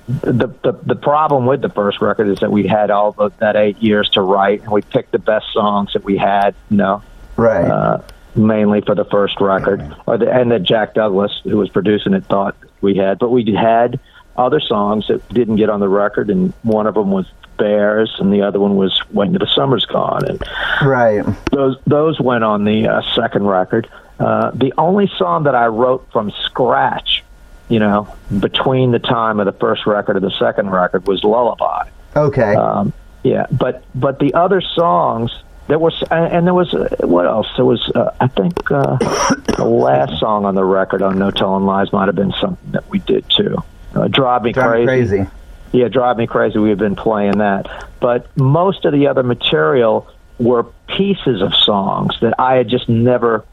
[0.08, 3.56] the, the the problem with the first record is that we had all the, that
[3.56, 7.02] eight years to write, and we picked the best songs that we had, you know,
[7.36, 7.64] Right.
[7.64, 8.02] uh,
[8.34, 12.24] mainly for the first record, or the, and that Jack Douglas, who was producing it,
[12.26, 13.18] thought we had.
[13.18, 13.98] But we had
[14.36, 17.26] other songs that didn't get on the record, and one of them was
[17.56, 20.42] Bears, and the other one was When the Summer's Gone, and
[20.82, 21.24] right.
[21.52, 23.88] those those went on the uh, second record.
[24.18, 27.22] Uh, the only song that I wrote from scratch,
[27.68, 31.88] you know, between the time of the first record and the second record was Lullaby.
[32.14, 32.54] Okay.
[32.54, 35.32] Um, yeah, but but the other songs
[35.68, 37.48] there was and and there was uh, what else?
[37.56, 38.96] There was uh, I think uh,
[39.56, 42.88] the last song on the record on No Telling Lies might have been something that
[42.88, 43.62] we did too.
[43.94, 45.16] Uh, Drive Me Drive Crazy.
[45.16, 45.30] crazy.
[45.72, 46.58] Yeah, Drive Me Crazy.
[46.58, 52.38] We've been playing that, but most of the other material were pieces of songs that
[52.38, 53.44] I had just never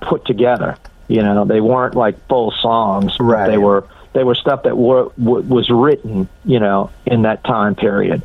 [0.00, 0.76] put together.
[1.08, 3.18] You know, they weren't like full songs.
[3.18, 3.48] Right.
[3.48, 7.74] They were they were stuff that were w- was written, you know, in that time
[7.74, 8.22] period,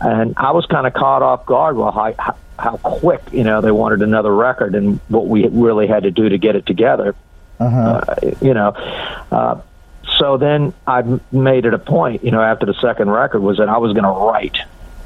[0.00, 1.76] and I was kind of caught off guard.
[1.76, 6.04] Well, how, how quick, you know, they wanted another record, and what we really had
[6.04, 7.14] to do to get it together.
[7.60, 8.68] Uh, you know,
[9.32, 9.60] uh,
[10.16, 13.68] so then I made it a point, you know, after the second record was that
[13.68, 14.58] I was going to write,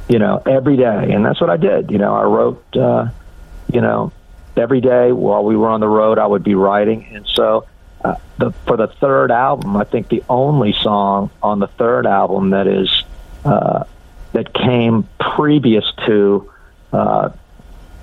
[0.09, 1.91] you know, every day, and that's what I did.
[1.91, 3.09] You know, I wrote, uh,
[3.73, 4.13] you know,
[4.57, 7.67] every day while we were on the road, I would be writing, and so
[8.05, 12.51] uh, the for the third album, I think the only song on the third album
[12.51, 13.05] that is
[13.45, 13.85] uh,
[14.33, 16.51] that came previous to
[16.93, 17.31] uh,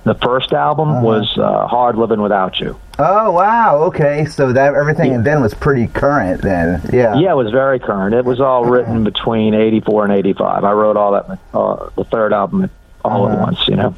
[0.04, 3.82] the first album was uh, "Hard Living Without You." Oh wow.
[3.84, 4.24] Okay.
[4.26, 6.80] So that everything then was pretty current then.
[6.92, 7.18] Yeah.
[7.18, 8.14] Yeah, it was very current.
[8.14, 10.64] It was all written between '84 and '85.
[10.64, 12.70] I wrote all that, uh, the third album,
[13.04, 13.68] all at once.
[13.68, 13.94] You know.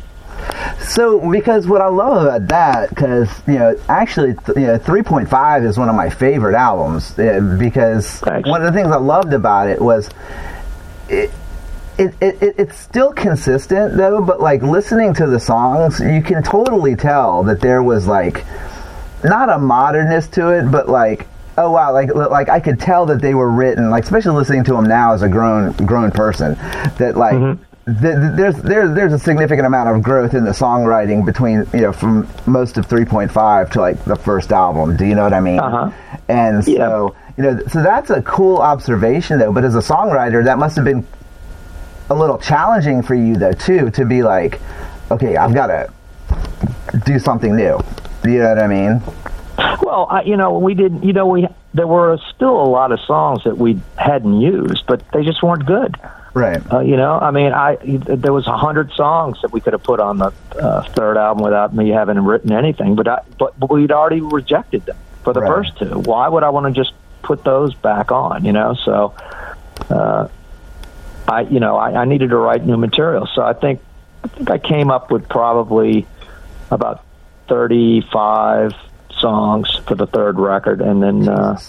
[0.81, 5.03] So, because what I love about that, because you know, actually, th- you know, three
[5.03, 7.19] point five is one of my favorite albums.
[7.19, 8.49] uh, because Thanks.
[8.49, 10.11] one of the things I loved about it was
[11.09, 11.31] it,
[11.99, 14.23] it, it, it it's still consistent though.
[14.23, 18.45] But like listening to the songs, you can totally tell that there was like
[19.25, 21.27] not a modernness to it, but like.
[21.59, 21.93] Oh wow!
[21.93, 25.13] Like like I could tell that they were written like, especially listening to them now
[25.13, 26.55] as a grown grown person,
[26.97, 27.97] that like th- th-
[28.37, 32.29] there's there's there's a significant amount of growth in the songwriting between you know from
[32.47, 34.97] most of 3.5 to like the first album.
[34.97, 35.59] Do you know what I mean?
[35.59, 35.91] Uh-huh.
[36.29, 39.53] And so you know, so that's a cool observation though.
[39.53, 41.07] But as a songwriter, that must have been
[42.11, 44.61] a little challenging for you though too to be like,
[45.11, 45.93] okay, I've got to
[47.05, 47.81] do something new.
[48.23, 49.03] Do you know what I mean?
[49.83, 51.03] Well, I, you know, we didn't.
[51.03, 55.03] You know, we there were still a lot of songs that we hadn't used, but
[55.13, 55.97] they just weren't good.
[56.35, 56.61] Right.
[56.73, 59.83] Uh, you know, I mean, I there was a hundred songs that we could have
[59.83, 63.71] put on the uh, third album without me having written anything, but I, but, but
[63.71, 65.49] we'd already rejected them for the Right.
[65.49, 65.99] first two.
[66.01, 68.47] Why would I want to just put those back on?
[68.47, 69.15] You know, so
[69.91, 70.29] uh,
[71.29, 73.81] I you know I, I needed to write new material, so I think
[74.25, 76.07] I think I came up with probably
[76.71, 77.05] about
[77.47, 78.73] thirty five
[79.11, 81.61] songs for the third record, and then uh,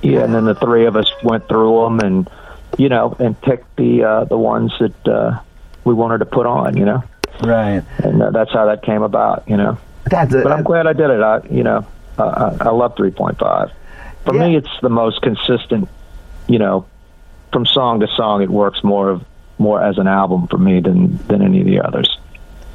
[0.00, 2.30] yeah, and then the three of us went through them and
[2.78, 5.40] you know and pick the uh, the ones that uh,
[5.84, 7.02] we wanted to put on, you know,
[7.42, 7.82] Right.
[7.98, 9.78] and uh, that's how that came about, you know.
[10.04, 10.42] That's it.
[10.42, 11.20] But I'm glad I did it.
[11.20, 11.86] I you know
[12.18, 13.70] uh, I, I love 3.5.
[14.24, 15.88] For me, it's the most consistent.
[16.48, 16.86] You know,
[17.52, 19.24] from song to song, it works more of
[19.58, 22.18] more as an album for me than than any of the others.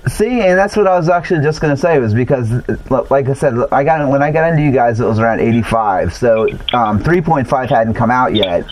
[0.08, 2.52] See, and that's what I was actually just going to say was because,
[2.91, 6.13] like I said, I got when I got into you guys, it was around '85,
[6.13, 8.65] so um, 3.5 hadn't come out yet,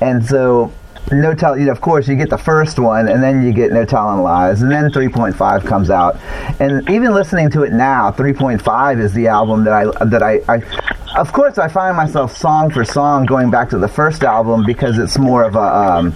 [0.00, 0.72] and so
[1.12, 1.58] no tell.
[1.58, 4.22] You know, of course, you get the first one, and then you get No Telling
[4.22, 6.16] Lies, and then 3.5 comes out,
[6.60, 10.40] and even listening to it now, 3.5 is the album that I that I.
[10.48, 10.62] I
[11.16, 14.98] of course, I find myself song for song going back to the first album because
[14.98, 16.12] it's more of a, um,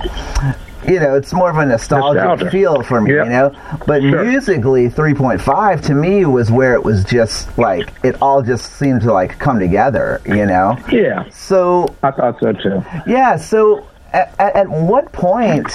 [0.86, 2.50] you know, it's more of a nostalgic Nostalgia.
[2.50, 3.24] feel for me, Yep.
[3.26, 3.52] you know.
[3.86, 4.24] But Sure.
[4.24, 9.12] musically, 3.5 to me was where it was just like it all just seemed to
[9.12, 10.76] like come together, you know.
[10.90, 12.84] Yeah, So I thought so too.
[13.06, 13.84] yeah, so.
[14.14, 15.74] At, at at what point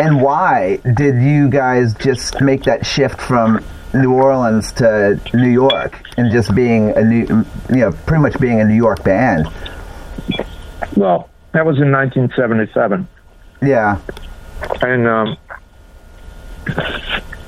[0.00, 3.62] and why did you guys just make that shift from
[3.94, 8.60] New Orleans to New York and just being a new, you know, pretty much being
[8.60, 9.46] a New York band?
[10.96, 13.06] Well, that was in 1977.
[13.62, 13.98] Yeah,
[14.82, 15.36] and um,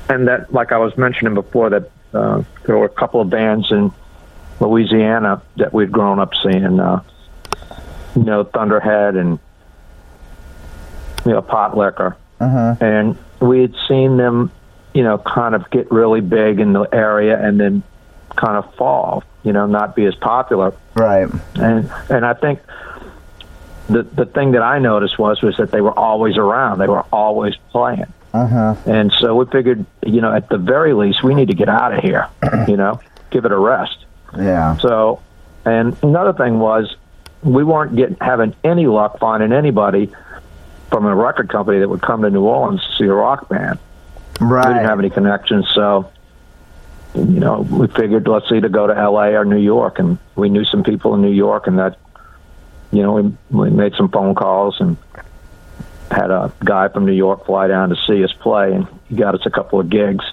[0.09, 3.71] and that, like I was mentioning before, that uh, there were a couple of bands
[3.71, 3.91] in
[4.59, 6.79] Louisiana that we'd grown up seeing.
[6.79, 7.03] Uh,
[8.15, 9.39] you know, Thunderhead and
[11.25, 12.17] you know Pot Liquor,
[12.81, 14.51] and we had seen them,
[14.93, 17.83] you know, kind of get really big in the area and then
[18.35, 19.23] kind of fall.
[19.43, 21.29] You know, not be as popular right.
[21.55, 22.59] and and I think
[23.89, 26.79] the the thing that I noticed was was that they were always around.
[26.79, 28.11] They were always playing.
[28.33, 28.75] Uh-huh.
[28.85, 31.93] And so we figured, you know, at the very least, we need to get out
[31.93, 32.27] of here.
[32.67, 32.99] you know,
[33.31, 34.05] give it a rest.
[34.37, 34.77] Yeah.
[34.77, 35.21] So,
[35.65, 36.95] and another thing was,
[37.41, 40.11] we weren't getting having any luck finding anybody
[40.89, 43.79] from a record company that would come to New Orleans to see a rock band.
[44.39, 44.67] Right.
[44.67, 46.11] We didn't have any connections, so
[47.15, 49.35] you know, we figured let's either go to L.A.
[49.35, 51.97] or New York, and we knew some people in New York, and that,
[52.91, 54.97] you know, we, we made some phone calls and
[56.11, 59.35] had a guy from New York fly down to see us play, and he got
[59.35, 60.25] us a couple of gigs,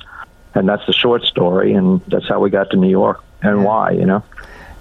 [0.54, 3.90] and that's the short story, and that's how we got to New York and why,
[3.90, 4.22] you know.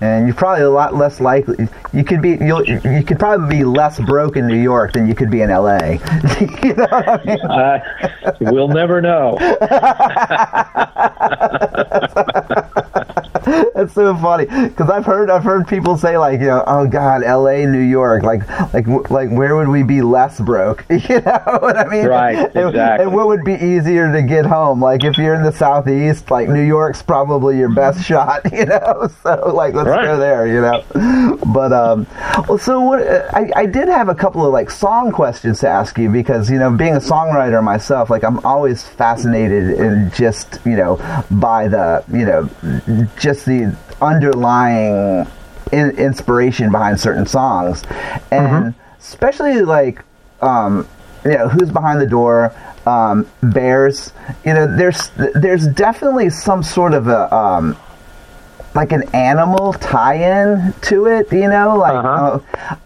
[0.02, 1.68] and you're probably a lot less likely.
[1.94, 5.16] You could be you'll you could probably be less broke in New York than you
[5.16, 5.94] could be in L.A.
[6.64, 7.42] you know what I mean?
[7.42, 7.80] Uh,
[8.42, 9.38] we'll never know.
[13.76, 14.46] That's so funny.
[14.46, 17.66] Because I've heard I've heard people say like you know oh God L.A.
[17.68, 18.24] New York.
[18.24, 20.86] Like like like where would we be less broke?
[20.96, 22.06] You know what I mean?
[22.08, 23.06] Right, and, exactly.
[23.06, 24.82] and what would be easier to get home?
[24.82, 29.10] Like if you're in the southeast like New York's probably your best shot you know?
[29.22, 30.06] So like let's Right.
[30.06, 31.38] go there you know?
[31.54, 32.08] But um
[32.48, 33.02] well so what
[33.36, 36.58] I, I did have a couple of like song questions to ask you because you
[36.58, 40.96] know being a songwriter myself like I'm always fascinated in just you know
[41.30, 42.50] by the you know
[43.20, 43.65] just the
[44.02, 45.28] underlying
[45.72, 47.84] in, inspiration behind certain songs
[48.32, 50.04] and especially like
[50.42, 50.88] um
[51.24, 52.54] you know who's behind the door
[52.86, 54.14] um bears
[54.46, 57.76] you know there's there's definitely some sort of a um
[58.76, 62.40] like an animal tie-in to it, you know, like Uh-huh.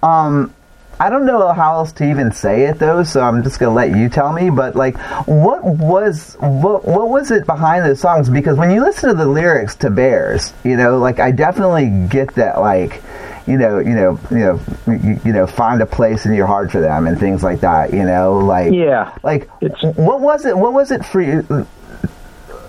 [0.04, 0.54] uh, um
[1.02, 3.96] I don't know how else to even say it though, so I'm just gonna let
[3.96, 4.50] you tell me.
[4.50, 8.30] But like, what was what what was it behind those songs?
[8.30, 12.36] Because when you listen to the lyrics to Bears, you know, like I definitely get
[12.36, 13.02] that, like,
[13.48, 16.70] you know, you know, you know, you, you know, find a place in your heart
[16.72, 17.94] for them and things like that.
[17.94, 20.58] You know, like Yeah, like It's- what was it?
[20.58, 21.46] What was it for you?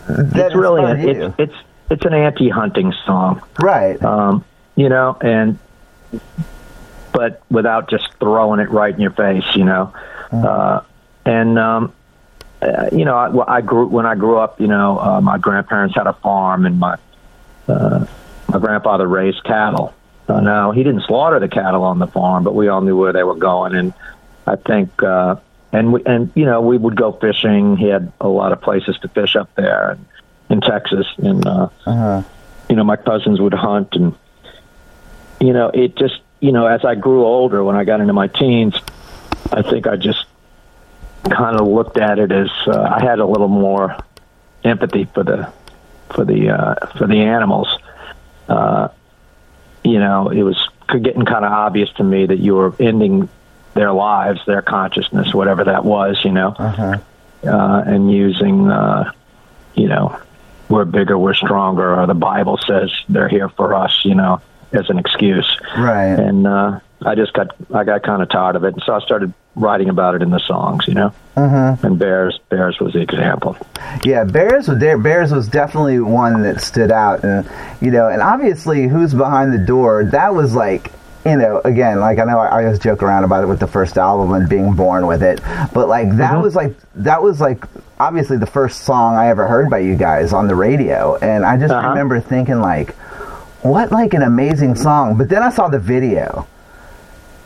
[0.09, 1.09] it's really an, you?
[1.09, 1.55] it's it's
[1.91, 3.43] it's an anti-hunting song.
[3.61, 4.01] right.
[4.05, 4.45] um,
[4.77, 5.59] you know, and
[7.13, 9.93] but without just throwing it right in your face, you know.
[10.33, 10.81] Uh,
[11.25, 11.93] and um,
[12.63, 14.61] uh, you know, I, I grew when I grew up.
[14.61, 16.97] You know, uh, my grandparents had a farm, and my
[17.69, 18.07] uh,
[18.49, 19.95] my grandfather raised cattle.
[20.29, 23.13] Uh, now he didn't slaughter the cattle on the farm, but we all knew where
[23.13, 23.93] they were going, and
[24.47, 25.03] I think.
[25.03, 25.37] Uh,
[25.73, 27.77] and we and you know we would go fishing.
[27.77, 30.07] He had a lot of places to fish up there and,
[30.49, 32.23] in Texas, and uh, Uh-huh.
[32.69, 34.17] you know, my cousins would hunt and,
[35.39, 38.27] you know, it just, you know, as I grew older, when I got into my
[38.29, 38.75] teens,
[39.53, 40.25] I think I just
[41.29, 43.97] kind of looked at it as uh, I had a little more
[44.65, 45.53] empathy for the,
[46.11, 47.69] for the, uh, for the animals.
[48.49, 48.89] Uh,
[49.85, 53.29] you know, it was getting kind of obvious to me that you were ending
[53.75, 56.99] their lives, their consciousness, whatever that was, you know, Uh-huh.
[57.45, 59.13] uh, and using, uh,
[59.75, 60.19] you know,
[60.69, 64.41] we're bigger, we're stronger, or the Bible says they're here for us, you know,
[64.73, 65.59] as an excuse.
[65.77, 66.15] Right.
[66.15, 69.01] And uh, I just got, I got kind of tired of it, and so I
[69.01, 71.13] started writing about it in the songs, you know.
[71.37, 71.77] Uh-huh.
[71.83, 73.57] And Bears, Bears was the example.
[74.05, 74.97] Yeah, Bears was there.
[74.99, 77.49] Bears was definitely one that stood out, and
[77.81, 80.05] you know, and obviously, who's behind the door?
[80.05, 80.93] That was like,
[81.25, 83.67] you know, again, like I know I, I always joke around about it with the
[83.67, 85.41] first album and being born with it,
[85.75, 87.65] but like that was like that was like
[87.99, 91.57] obviously the first song I ever heard by you guys on the radio, and I
[91.57, 91.89] just Uh-huh.
[91.89, 92.95] remember thinking like,
[93.63, 95.17] what like an amazing song.
[95.17, 96.47] But then I saw the video.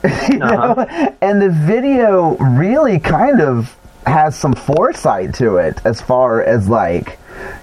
[0.30, 0.74] you know?
[1.20, 7.18] And the video really kind of has some foresight to it as far as like,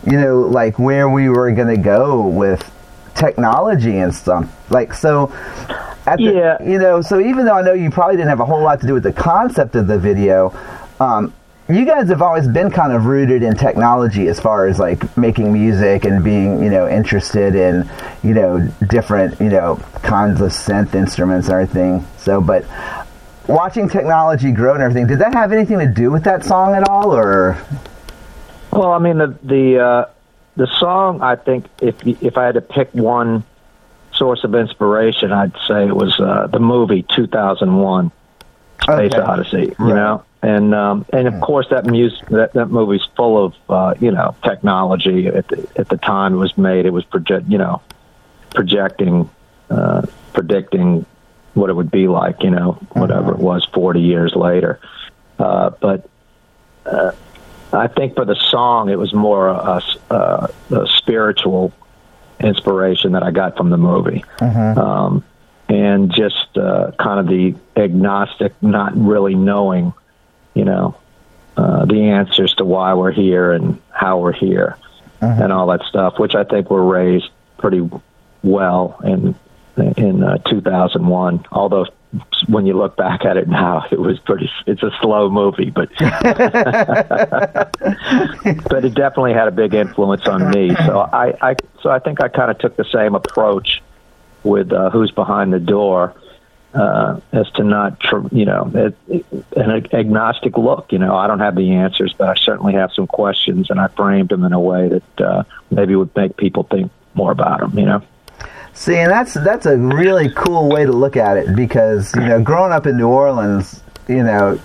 [0.05, 2.69] you know, like where we were going to go with
[3.13, 4.49] technology and stuff.
[4.71, 5.31] Like, so,
[6.07, 6.63] at the, Yeah.
[6.63, 8.87] you know, so even though I know you probably didn't have a whole lot to
[8.87, 10.55] do with the concept of the video,
[10.99, 11.31] um,
[11.75, 15.53] you guys have always been kind of rooted in technology as far as like making
[15.53, 17.89] music and being, you know, interested in,
[18.23, 22.05] you know, different, you know, kinds of synth instruments and everything.
[22.17, 22.65] So, but
[23.47, 26.87] watching technology grow and everything, did that have anything to do with that song at
[26.89, 27.57] all, or?
[28.71, 30.05] Well, I mean the the uh,
[30.55, 31.21] the song.
[31.21, 33.43] I think if if I had to pick one
[34.13, 38.11] source of inspiration, I'd say it was uh, the movie 2001:
[38.83, 39.21] Space Okay.
[39.21, 39.75] Odyssey.
[39.79, 43.93] You know, and um, and of course that music that that movie's full of uh,
[43.99, 45.27] you know technology.
[45.27, 47.81] At the, at the time it was made, it was project you know
[48.55, 49.29] projecting,
[49.69, 50.01] uh,
[50.33, 51.05] predicting
[51.53, 52.41] what it would be like.
[52.43, 54.79] You know, whatever it was 40 years later.
[55.37, 56.07] Uh, but
[56.85, 57.11] uh,
[57.73, 61.71] I think for the song, it was more a, a, a spiritual
[62.39, 64.23] inspiration that I got from the movie.
[64.77, 65.23] Um,
[65.71, 69.93] and just uh, kind of the agnostic, not really knowing,
[70.53, 70.97] you know,
[71.55, 74.77] uh, the answers to why we're here and how we're here
[75.21, 75.43] uh-huh.
[75.43, 77.89] and all that stuff, which I think were raised pretty
[78.43, 79.33] well in
[79.95, 81.45] in uh, 2001.
[81.53, 81.85] Although
[82.49, 84.51] when you look back at it now, it was pretty.
[84.67, 85.87] It's a slow movie, but
[88.69, 90.75] but it definitely had a big influence on me.
[90.85, 93.81] So I, I so I think I kind of took the same approach
[94.43, 96.15] with uh, Who's Behind the Door.
[96.73, 98.01] Uh, as to not,
[98.31, 98.71] you know,
[99.57, 100.93] an agnostic look.
[100.93, 103.89] You know, I don't have the answers, but I certainly have some questions, and I
[103.89, 107.77] framed them in a way that uh, maybe would make people think more about them.
[107.77, 108.03] You know.
[108.73, 112.41] See, and that's that's a really cool way to look at it because you know,
[112.41, 114.57] growing up in New Orleans, you know,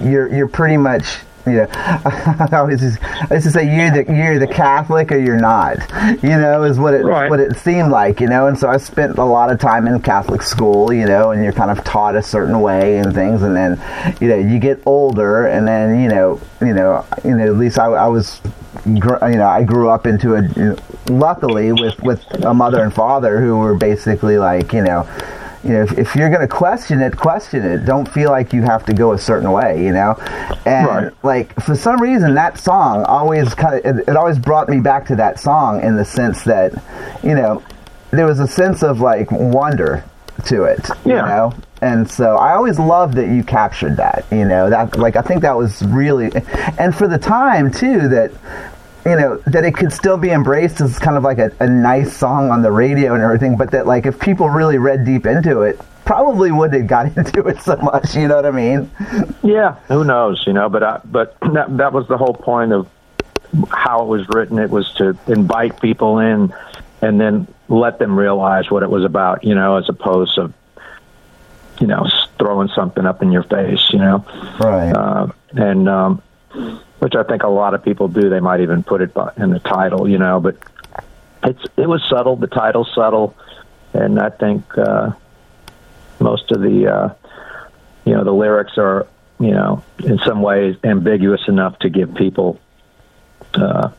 [0.00, 4.12] you're you're pretty much you know, I always just, I used to say you're the
[4.12, 5.78] you're the Catholic or you're not.
[6.22, 7.30] You know, is what it right.
[7.30, 8.20] what it seemed like.
[8.20, 10.92] You know, and so I spent a lot of time in Catholic school.
[10.92, 13.80] You know, and you're kind of taught a certain way and things, and then
[14.20, 17.78] you know you get older, and then you know you know you know at least
[17.78, 18.40] I, I was
[18.84, 20.76] you know, I grew up into a,
[21.10, 25.08] luckily with with a mother and father who were basically like, you know,
[25.66, 27.84] you know, if, if you're going to question it, question it.
[27.84, 30.14] Don't feel like you have to go a certain way, you know.
[30.64, 31.24] And right.
[31.24, 35.06] like for some reason, that song always kind of it, it always brought me back
[35.06, 36.72] to that song in the sense that,
[37.24, 37.64] you know,
[38.12, 40.04] there was a sense of like wonder
[40.44, 41.22] to it, yeah.
[41.22, 41.54] you know.
[41.82, 44.70] And so I always loved that you captured that, you know.
[44.70, 46.30] That like I think that was really,
[46.78, 48.30] and for the time too that
[49.06, 52.14] you know that it could still be embraced as kind of like a, a nice
[52.14, 55.62] song on the radio and everything but that like if people really read deep into
[55.62, 58.90] it probably wouldn't have got into it so much you know what i mean?
[59.42, 59.76] Yeah.
[59.88, 62.88] Who knows you know but I, but that, that was the whole point of
[63.70, 64.58] how it was written.
[64.58, 66.52] It was to invite people in
[67.00, 70.52] and then let them realize what it was about you know as opposed to
[71.80, 74.24] you know throwing something up in your face you know?
[74.58, 74.90] Right.
[74.90, 76.22] Uh, and um
[76.98, 78.28] which I think a lot of people do.
[78.28, 80.40] They might even put it in the title, you know.
[80.40, 80.56] But
[81.42, 82.36] it's it was subtle.
[82.36, 83.36] The title's subtle,
[83.92, 85.12] and I think uh,
[86.20, 87.14] most of the uh,
[88.04, 89.06] you know the lyrics are
[89.38, 92.58] you know in some ways ambiguous enough to give people
[93.54, 93.90] uh,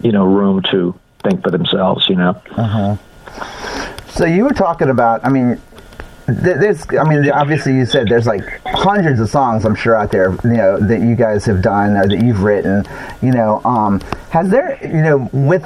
[0.00, 2.08] you know room to think for themselves.
[2.08, 2.42] You know.
[2.56, 2.96] Uh-huh.
[4.08, 5.24] So you were talking about.
[5.24, 5.60] I mean,
[6.26, 10.32] there's, I mean, obviously you said there's like hundreds of songs I'm sure out there,
[10.42, 12.84] you know, that you guys have done or that you've written.
[13.20, 15.62] You know, um, has there, you know, with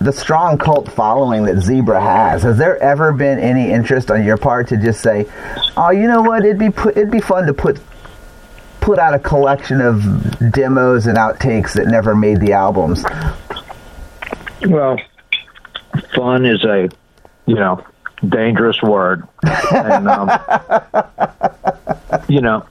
[0.00, 4.38] the strong cult following that Zebra has, has there ever been any interest on your
[4.38, 5.26] part to just say,
[5.76, 7.78] oh, you know what, it'd be put, it'd be fun to put
[8.80, 10.02] put out a collection of
[10.50, 13.04] demos and outtakes that never made the albums?
[14.66, 14.98] Well,
[16.16, 16.88] fun is a,
[17.46, 17.84] you know,
[18.26, 19.26] dangerous word.
[19.42, 20.30] And, um,
[22.28, 22.66] you know,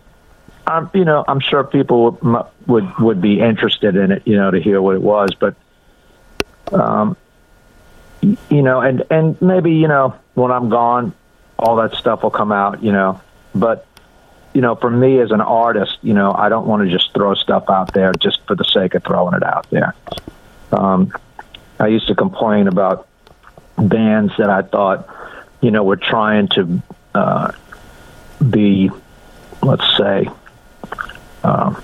[0.65, 4.51] I'm, you know, I'm sure people would, would would be interested in it, you know,
[4.51, 5.33] to hear what it was.
[5.33, 5.55] But,
[6.71, 7.17] um,
[8.21, 11.13] you know, and and maybe you know when I'm gone,
[11.59, 13.19] all that stuff will come out, you know.
[13.53, 13.85] But,
[14.53, 17.33] you know, for me as an artist, you know, I don't want to just throw
[17.33, 19.93] stuff out there just for the sake of throwing it out there.
[20.71, 21.11] Um,
[21.79, 23.07] I used to complain about
[23.77, 25.09] bands that I thought
[25.61, 26.81] you know, we're trying to
[27.13, 27.51] uh,
[28.49, 28.89] be,
[29.61, 30.27] let's say,
[31.43, 31.81] um,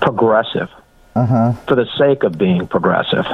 [0.00, 0.70] progressive
[1.14, 1.52] uh-huh.
[1.66, 3.26] for the sake of being progressive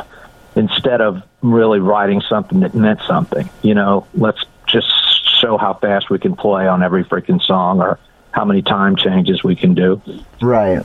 [0.55, 3.49] instead of really writing something that meant something.
[3.63, 4.89] You know, let's just
[5.41, 7.99] show how fast we can play on every freaking song or
[8.33, 10.01] how many time changes we can do.
[10.41, 10.85] Right.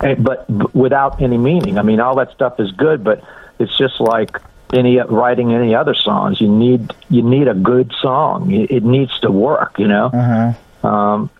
[0.00, 1.78] And, but, but without any meaning.
[1.78, 3.22] I mean, all that stuff is good, but
[3.58, 4.38] it's just like
[4.72, 6.40] any writing any other songs.
[6.40, 8.50] You need you need a good song.
[8.50, 9.78] It, needs to work.
[9.78, 10.06] You know.
[10.06, 10.88] Uh-huh.
[10.88, 11.30] Um,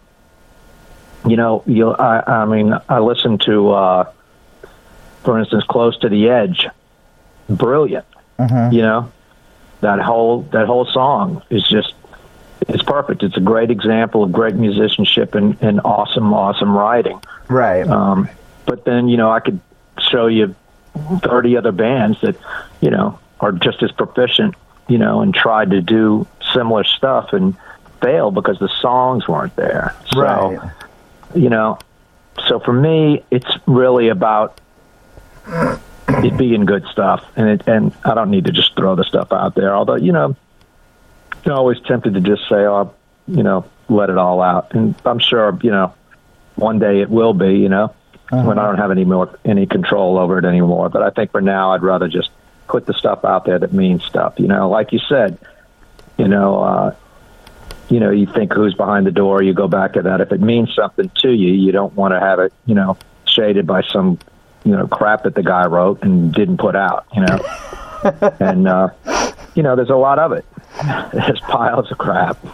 [1.26, 1.90] you know, you.
[1.90, 4.12] I, I mean, I listened to, uh,
[5.22, 6.68] for instance, "Close to the Edge."
[7.48, 8.06] Brilliant.
[8.38, 8.70] Uh-huh.
[8.72, 9.12] You know,
[9.80, 11.94] that whole that whole song is just
[12.68, 13.22] it's perfect.
[13.22, 17.20] It's a great example of great musicianship and, and awesome, awesome writing.
[17.48, 17.86] Right.
[17.86, 18.28] Um,
[18.66, 19.60] but then you know, I could
[19.98, 20.54] show you
[20.94, 22.36] 30 other bands that,
[22.80, 24.54] you know, are just as proficient,
[24.88, 27.56] you know, and tried to do similar stuff and
[28.00, 29.94] fail because the songs weren't there.
[30.12, 30.70] So, right.
[31.34, 31.78] you know,
[32.48, 34.60] so for me, it's really about
[36.08, 39.32] it being good stuff, and it, and I don't need to just throw the stuff
[39.32, 39.74] out there.
[39.74, 40.36] Although, you know,
[41.44, 42.92] I'm always tempted to just say, "Oh,
[43.28, 45.92] you know, let it all out," and I'm sure, you know,
[46.56, 47.94] one day it will be, you know
[48.32, 48.46] uh-huh.
[48.46, 50.88] when I don't have any more any control over it anymore.
[50.88, 52.30] But I think for now, I'd rather just
[52.68, 54.34] put the stuff out there that means stuff.
[54.38, 55.38] You know, like you said,
[56.18, 56.94] you know, uh,
[57.88, 59.42] you know, you think who's behind the door.
[59.42, 60.20] You go back to that.
[60.20, 62.96] If it means something to you, you don't want to have it, you know,
[63.26, 64.18] shaded by some,
[64.64, 67.06] you know, crap that the guy wrote and didn't put out.
[67.14, 68.88] You know, and uh,
[69.54, 70.44] you know, there's a lot of it.
[71.12, 72.36] There's piles of crap.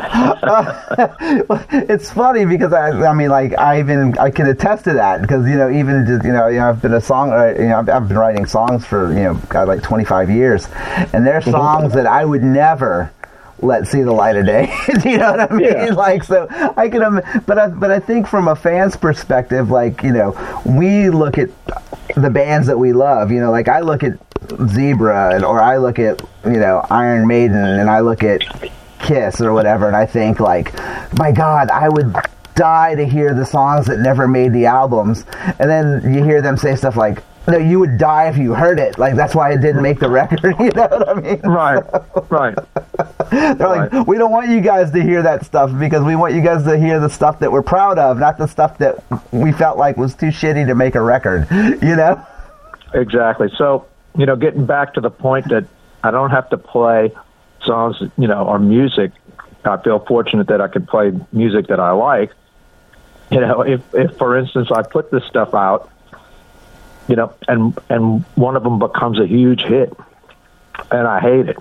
[1.72, 5.48] it's funny because I, I mean, like I even I can attest to that because
[5.48, 7.78] you know even just, you know you know I've been a song uh, you know
[7.78, 10.68] I've, I've been writing songs for you know God, like 25 years,
[11.12, 11.52] and there's mm-hmm.
[11.52, 13.12] songs that I would never
[13.62, 14.72] let see the light of day.
[15.04, 15.66] you know what I mean?
[15.66, 15.86] Yeah.
[15.86, 17.22] Like so, I can.
[17.46, 21.50] But I, but I think from a fan's perspective, like you know, we look at
[22.16, 23.30] the bands that we love.
[23.30, 24.18] You know, like I look at
[24.68, 28.42] Zebra, and, or I look at you know Iron Maiden, and I look at
[28.98, 30.74] Kiss or whatever, and I think like,
[31.14, 32.14] my God, I would
[32.54, 35.24] die to hear the songs that never made the albums,
[35.58, 38.78] and then you hear them say stuff like, no, you would die if you heard
[38.78, 38.98] it.
[38.98, 40.40] Like that's why it didn't make the record.
[40.60, 41.40] You know what I mean?
[41.40, 41.82] Right,
[42.28, 42.54] right.
[43.30, 43.92] They're right.
[43.92, 46.64] like, we don't want you guys to hear that stuff because we want you guys
[46.64, 49.96] to hear the stuff that we're proud of, not the stuff that we felt like
[49.96, 51.46] was too shitty to make a record.
[51.80, 52.24] You know?
[52.94, 53.48] Exactly.
[53.56, 53.86] So
[54.16, 55.64] you know, getting back to the point that
[56.02, 57.12] I don't have to play
[57.62, 59.12] songs, you know, or music.
[59.64, 62.32] I feel fortunate that I can play music that I like.
[63.30, 65.90] You know, if, if for instance I put this stuff out,
[67.08, 69.92] you know, and and one of them becomes a huge hit,
[70.90, 71.56] and I hate it.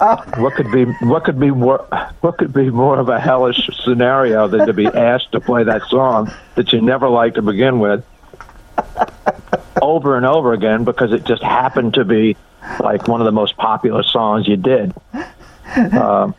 [0.00, 0.16] Oh.
[0.38, 1.78] What could be what could be more
[2.20, 5.82] what could be more of a hellish scenario than to be asked to play that
[5.88, 8.04] song that you never liked to begin with,
[9.84, 12.36] over and over again because it just happened to be
[12.80, 14.94] like one of the most popular songs you did.
[15.92, 16.34] Um,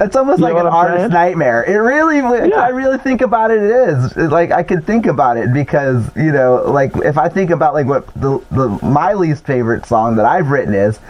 [0.00, 1.10] it's almost like an artist saying?
[1.10, 1.64] nightmare.
[1.64, 2.56] It really, yeah.
[2.56, 3.62] I really think about it.
[3.62, 7.28] It is it's like I can think about it because you know, like if I
[7.28, 11.00] think about like what the, the my least favorite song that I've written is,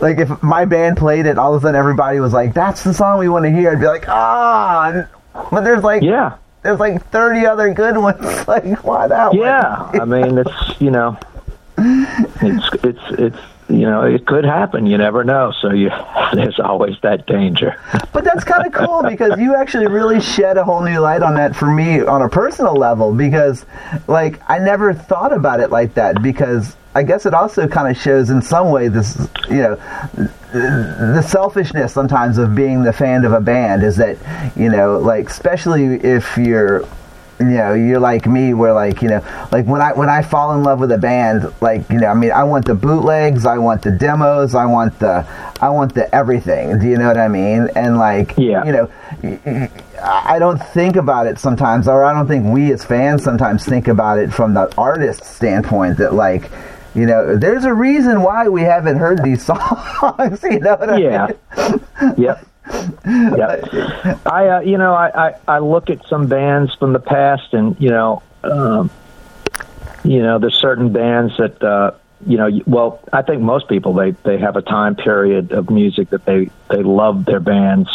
[0.00, 2.94] like if my band played it, all of a sudden everybody was like, "That's the
[2.94, 5.08] song we want to hear." I'd be like, "Ah,"
[5.50, 6.36] but there's like, yeah,
[6.66, 8.20] there's like 30 other good ones.
[8.48, 9.94] like, why that yeah, one?
[9.94, 11.16] Yeah, I mean, it's, you know,
[11.78, 13.38] it's, it's, it's,
[13.68, 14.86] you know, it could happen.
[14.86, 15.52] You never know.
[15.60, 15.90] So you,
[16.32, 17.76] there's always that danger.
[18.12, 21.34] But that's kind of cool because you actually really shed a whole new light on
[21.34, 23.66] that for me on a personal level because,
[24.06, 28.02] like, I never thought about it like that because I guess it also kind of
[28.02, 29.76] shows in some way this, you know,
[30.52, 34.16] the selfishness sometimes of being the fan of a band is that,
[34.56, 36.86] you know, like especially if you're
[37.38, 39.20] you know you're like me where like you know
[39.52, 42.14] like when i when i fall in love with a band like you know i
[42.14, 45.26] mean i want the bootlegs i want the demos i want the
[45.60, 48.64] i want the everything do you know what i mean and like yeah.
[48.64, 49.68] you know
[50.02, 53.88] i don't think about it sometimes or i don't think we as fans sometimes think
[53.88, 56.50] about it from the artist standpoint that like
[56.96, 60.42] you know, there's a reason why we haven't heard these songs.
[60.42, 61.28] you know what yeah.
[61.52, 62.14] I mean?
[62.16, 62.46] yep.
[63.06, 64.26] Yep.
[64.26, 67.76] I, uh, you know, I, I, I look at some bands from the past, and
[67.80, 68.90] you know, um,
[70.04, 71.92] you know, there's certain bands that, uh,
[72.26, 76.10] you know, well, I think most people they they have a time period of music
[76.10, 77.88] that they they love their bands,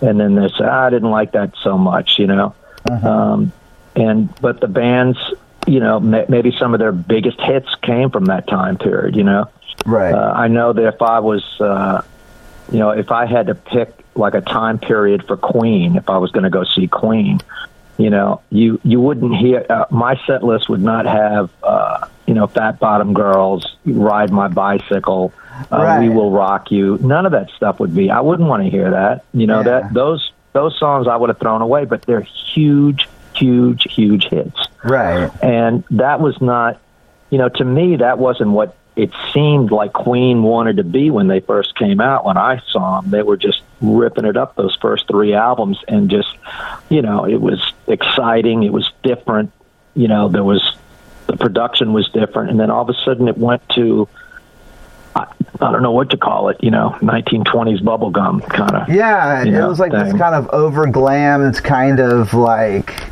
[0.00, 2.54] and then they say, ah, I didn't like that so much, you know.
[2.88, 3.08] Uh-huh.
[3.08, 3.52] Um,
[3.96, 5.18] and but the bands
[5.66, 9.16] you know, maybe some of their biggest hits came from that time period.
[9.16, 9.48] You know,
[9.86, 10.12] right?
[10.12, 12.02] Uh, I know that if I was, uh,
[12.70, 16.18] you know, if I had to pick like a time period for Queen, if I
[16.18, 17.40] was going to go see Queen,
[17.98, 22.34] you know, you you wouldn't hear uh, my set list would not have, uh, you
[22.34, 25.32] know, Fat Bottom Girls, Ride My Bicycle,
[25.70, 26.00] uh, right.
[26.00, 26.98] We Will Rock You.
[27.00, 28.10] None of that stuff would be.
[28.10, 29.24] I wouldn't want to hear that.
[29.32, 29.80] You know, yeah.
[29.80, 34.68] that those those songs I would have thrown away, but they're huge huge, huge hits.
[34.84, 35.30] Right.
[35.42, 36.80] And that was not,
[37.30, 41.26] you know, to me, that wasn't what it seemed like Queen wanted to be when
[41.26, 42.26] they first came out.
[42.26, 46.10] When I saw them, they were just ripping it up those first three albums, and
[46.10, 46.36] just,
[46.90, 48.62] you know, it was exciting.
[48.64, 49.50] It was different.
[49.94, 50.76] You know, there was
[51.26, 54.08] the production was different, and then all of a sudden it went to.
[55.14, 55.26] I,
[55.60, 58.88] I don't know what to call it, you know, 1920s bubblegum kind of.
[58.88, 60.04] Yeah, it know, was like thing.
[60.04, 61.44] this kind of over glam.
[61.44, 63.11] It's kind of like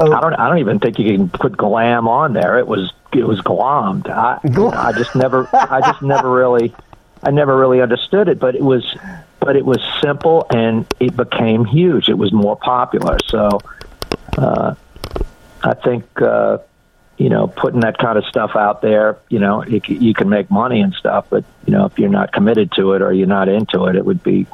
[0.00, 0.12] Oh.
[0.12, 0.34] I don't.
[0.34, 2.58] I don't even think you can put glam on there.
[2.58, 2.92] It was.
[3.12, 4.08] It was glommed.
[4.08, 4.40] I.
[4.42, 5.48] I just never.
[5.52, 6.74] I just never really.
[7.22, 8.84] I never really understood it, but it was.
[9.40, 12.08] But it was simple, and it became huge.
[12.08, 13.18] It was more popular.
[13.26, 13.60] So,
[14.38, 14.74] uh,
[15.62, 16.04] I think.
[16.20, 16.58] Uh,
[17.16, 20.50] you know, putting that kind of stuff out there, you know, it, you can make
[20.50, 23.48] money and stuff, but you know, if you're not committed to it or you're not
[23.48, 24.48] into it, it would be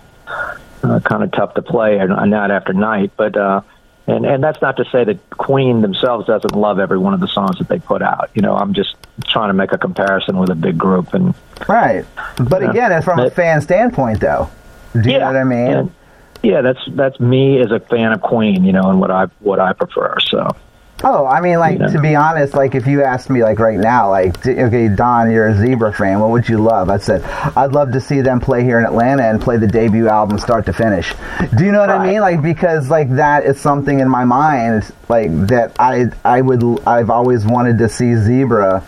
[0.82, 3.12] uh, kind of tough to play, and not after night.
[3.16, 3.62] But uh,
[4.10, 7.28] and and that's not to say that Queen themselves doesn't love every one of the
[7.28, 8.30] songs that they put out.
[8.34, 11.34] You know, I'm just trying to make a comparison with a big group and
[11.68, 12.04] right.
[12.36, 14.50] But again, it's from a fan standpoint, though,
[14.94, 15.72] do you yeah, know what I mean?
[15.72, 15.94] And,
[16.42, 19.60] yeah, that's that's me as a fan of Queen, you know, and what I what
[19.60, 20.18] I prefer.
[20.20, 20.56] So.
[21.02, 24.10] Oh, I mean, like to be honest, like if you asked me, like right now,
[24.10, 26.20] like okay, Don, you're a Zebra fan.
[26.20, 26.90] What would you love?
[26.90, 27.22] I said
[27.56, 30.66] I'd love to see them play here in Atlanta and play the debut album start
[30.66, 31.14] to finish.
[31.56, 32.00] Do you know what right.
[32.00, 32.20] I mean?
[32.20, 37.10] Like because like that is something in my mind, like that I I would I've
[37.10, 38.84] always wanted to see Zebra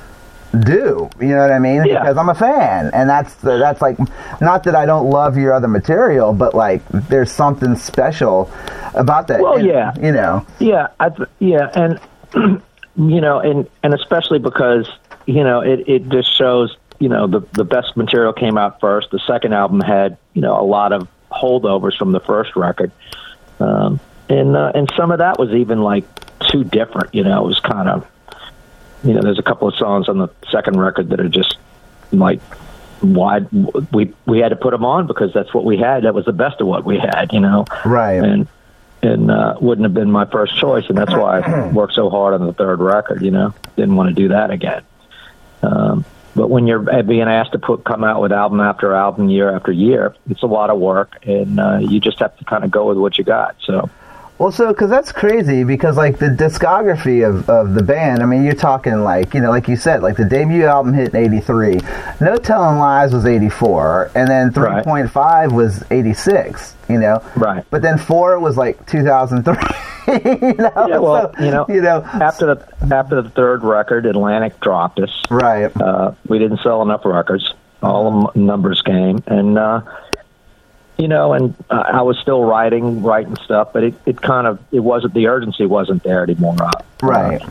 [0.61, 1.11] do.
[1.21, 1.85] You know what I mean?
[1.85, 2.01] Yeah.
[2.01, 3.99] Because I'm a fan, and that's that's like
[4.41, 8.51] not that I don't love your other material, but like there's something special
[8.95, 9.41] about that.
[9.41, 12.01] Well, and, yeah, you know, yeah, I th- yeah, and
[12.97, 14.89] you know, and and especially because
[15.27, 19.11] you know it it just shows you know the the best material came out first.
[19.11, 22.93] The second album had you know a lot of holdovers from the first record.
[23.59, 26.05] Um, and uh, and some of that was even like
[26.41, 27.15] too different.
[27.15, 28.07] You know, it was kind of
[29.05, 31.59] you know, there's a couple of songs on the second record that are just
[32.13, 32.41] like
[33.01, 33.41] why
[33.93, 36.05] we we had to put them on because that's what we had.
[36.05, 37.65] That was the best of what we had, you know.
[37.85, 38.23] Right.
[38.23, 38.47] And
[39.03, 42.35] and uh, wouldn't have been my first choice, and that's why I worked so hard
[42.35, 43.23] on the third record.
[43.23, 44.83] You know, didn't want to do that again.
[45.63, 49.55] Um, but when you're being asked to put come out with album after album, year
[49.55, 52.71] after year, it's a lot of work, and uh, you just have to kind of
[52.71, 53.57] go with what you got.
[53.65, 53.91] So.
[54.43, 58.43] Well, so because that's crazy because like the discography of, of the band, I mean,
[58.43, 61.79] you're talking like you know, like you said, like the debut album hit in '83,
[62.21, 65.53] No Telling Lies was '84, and then 3.5 right.
[65.53, 66.75] was '86.
[66.89, 67.65] You know, right?
[67.71, 69.55] But then four was like 2003.
[70.09, 70.73] you know?
[70.89, 74.99] Yeah, well, so, you know, you know, after the after the third record, Atlantic dropped
[74.99, 75.23] us.
[75.31, 75.71] Right.
[75.81, 77.55] Uh, we didn't sell enough records.
[77.81, 79.83] All the numbers came, and uh,
[81.03, 84.61] you know, and uh, I was still writing, writing stuff, but it, it kind of
[84.71, 86.55] it wasn't the urgency wasn't there anymore.
[86.63, 86.71] Uh,
[87.03, 87.43] right.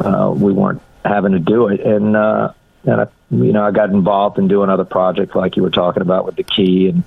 [0.00, 2.52] Uh, we weren't having to do it, and uh,
[2.84, 6.02] and I, you know, I got involved in doing other projects like you were talking
[6.02, 7.04] about with the key and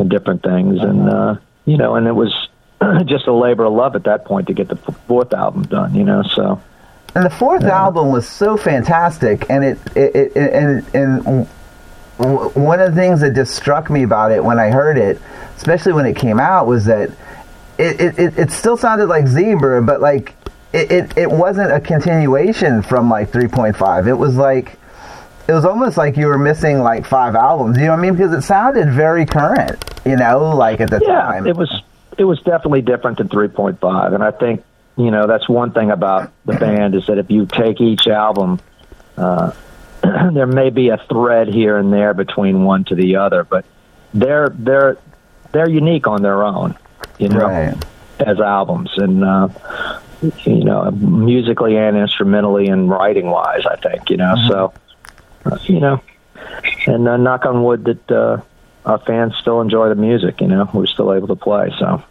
[0.00, 0.88] and different things, uh-huh.
[0.88, 2.48] and uh, you know, and it was
[3.04, 5.94] just a labor of love at that point to get the fourth album done.
[5.94, 6.60] You know, so.
[7.14, 7.78] And the fourth yeah.
[7.80, 11.48] album was so fantastic, and it, it, it and and
[12.18, 15.20] one of the things that just struck me about it when I heard it,
[15.56, 17.10] especially when it came out, was that
[17.78, 20.34] it, it, it still sounded like Zebra, but like
[20.72, 24.06] it, it, it wasn't a continuation from like 3.5.
[24.06, 24.78] It was like
[25.48, 27.76] it was almost like you were missing like five albums.
[27.76, 28.14] You know what I mean?
[28.14, 29.82] Because it sounded very current.
[30.04, 31.46] You know, like at the yeah, time.
[31.46, 31.82] it was
[32.18, 34.64] it was definitely different than 3.5, and I think
[34.96, 38.60] you know that's one thing about the band is that if you take each album.
[39.16, 39.52] Uh,
[40.32, 43.64] there may be a thread here and there between one to the other, but
[44.14, 44.98] they're they're
[45.52, 46.76] they're unique on their own,
[47.18, 47.84] you know, right.
[48.18, 49.48] as albums and uh,
[50.44, 53.64] you know musically and instrumentally and writing wise.
[53.66, 54.48] I think you know mm-hmm.
[54.48, 54.72] so
[55.44, 56.02] uh, you know,
[56.86, 58.40] and uh, knock on wood that uh,
[58.84, 60.40] our fans still enjoy the music.
[60.40, 62.02] You know, we're still able to play so.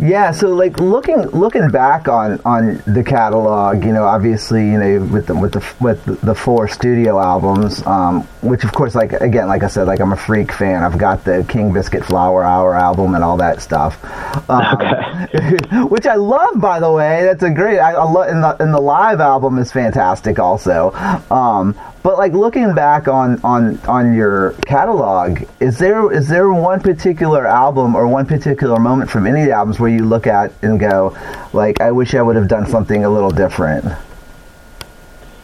[0.00, 5.04] Yeah, so like looking looking back on on the catalog, you know, obviously, you know,
[5.04, 9.46] with the with the with the four studio albums, um, which of course, like again,
[9.48, 10.84] like I said, like I'm a freak fan.
[10.84, 14.02] I've got the King Biscuit Flower Hour album and all that stuff,
[14.48, 15.82] um, okay.
[15.90, 17.22] which I love, by the way.
[17.22, 17.78] That's a great.
[17.78, 20.92] I, I love, and the and the live album is fantastic, also.
[21.30, 26.80] Um, but like looking back on on on your catalog, is there is there one
[26.80, 30.52] particular album or one particular moment from any of the albums where you look at
[30.62, 31.16] and go,
[31.52, 33.84] like, I wish I would have done something a little different?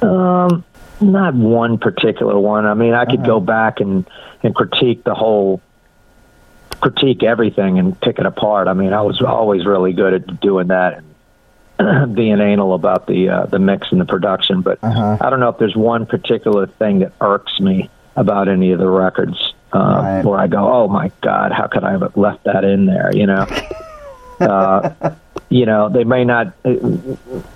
[0.03, 0.65] Um,
[1.01, 2.67] not one particular one.
[2.67, 3.27] I mean, I could uh-huh.
[3.27, 4.09] go back and
[4.43, 5.61] and critique the whole
[6.81, 8.69] critique everything and pick it apart.
[8.69, 11.03] I mean, I was always really good at doing that
[11.79, 15.19] and being anal about the uh, the mix and the production, but uh-huh.
[15.21, 18.89] I don't know if there's one particular thing that irks me about any of the
[18.89, 20.25] records uh, right.
[20.25, 23.27] where I go, "Oh my God, how could I have left that in there?" You
[23.27, 23.47] know,
[24.41, 25.15] uh,
[25.49, 26.53] you know, they may not,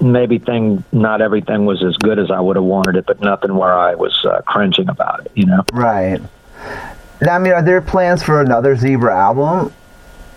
[0.00, 3.54] maybe thing, not everything was as good as I would have wanted it, but nothing
[3.54, 5.32] where I was uh, cringing about it.
[5.34, 6.20] You know, right.
[7.20, 9.72] Now, I mean, are there plans for another Zebra album?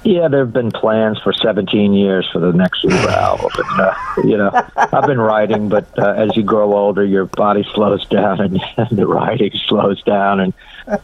[0.03, 3.51] Yeah, there have been plans for 17 years for the next Zebra album.
[3.55, 7.65] And, uh, you know, I've been writing, but uh, as you grow older, your body
[7.73, 10.41] slows down and, and the writing slows down.
[10.41, 10.53] And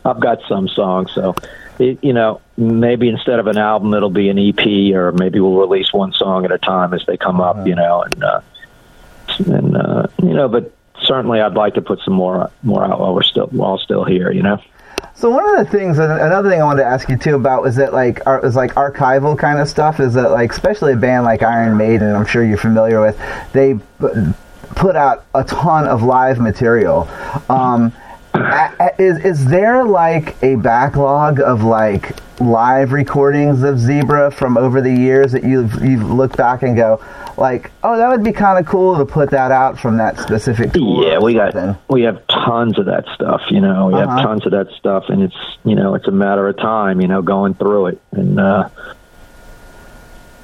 [0.04, 1.34] I've got some songs, so
[1.80, 5.58] it, you know, maybe instead of an album, it'll be an EP, or maybe we'll
[5.58, 7.66] release one song at a time as they come up.
[7.66, 8.42] You know, and uh,
[9.40, 13.14] and uh, you know, but certainly I'd like to put some more more out while
[13.14, 14.32] we're still while still here.
[14.32, 14.62] You know.
[15.16, 17.76] So one of the things, another thing I wanted to ask you too about is
[17.76, 20.00] that like is like archival kind of stuff.
[20.00, 23.20] Is that like especially a band like Iron Maiden, I'm sure you're familiar with.
[23.52, 23.78] They
[24.76, 27.10] put out a ton of live material.
[27.50, 27.92] Um,
[29.00, 34.94] is is there like a backlog of like live recordings of Zebra from over the
[34.94, 37.02] years that you've you've looked back and go
[37.40, 40.74] like, oh, that would be kind of cool to put that out from that specific
[40.74, 41.08] tour.
[41.08, 41.56] Yeah, we got
[41.90, 43.42] we have tons of that stuff.
[43.50, 44.18] You know, we uh-huh.
[44.18, 47.02] have tons of that stuff, and it's you know it's a matter of time.
[47.02, 48.70] You know, going through it, and uh,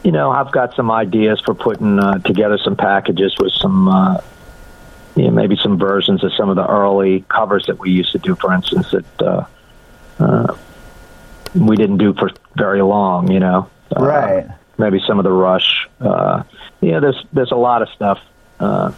[0.04, 3.88] you know, I've got some ideas for putting uh, together some packages with some.
[3.88, 4.22] Uh,
[5.16, 8.20] you know, maybe some versions of some of the early covers that we used to
[8.20, 9.46] do, for instance, that uh,
[10.20, 10.58] uh,
[11.54, 13.32] we didn't do for very long.
[13.32, 14.48] You know, uh, right?
[14.78, 15.88] Maybe some of the Rush.
[16.00, 16.44] Uh,
[16.82, 18.20] yeah, there's there's a lot of stuff
[18.60, 18.92] uh,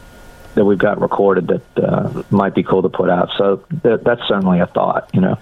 [0.56, 3.30] that we've got recorded that uh, might be cool to put out.
[3.38, 5.38] So th- that's certainly a thought, you know.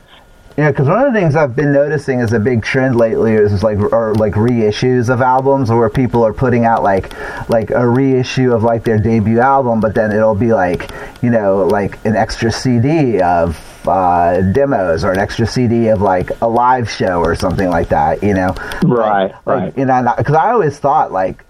[0.57, 3.61] Yeah, because one of the things I've been noticing is a big trend lately is
[3.61, 7.13] like or like reissues of albums, where people are putting out like
[7.49, 10.91] like a reissue of like their debut album, but then it'll be like
[11.21, 16.31] you know like an extra CD of uh, demos or an extra CD of like
[16.41, 18.23] a live show or something like that.
[18.23, 19.65] You know, right, like, right.
[19.65, 21.43] Like, you know, because I always thought like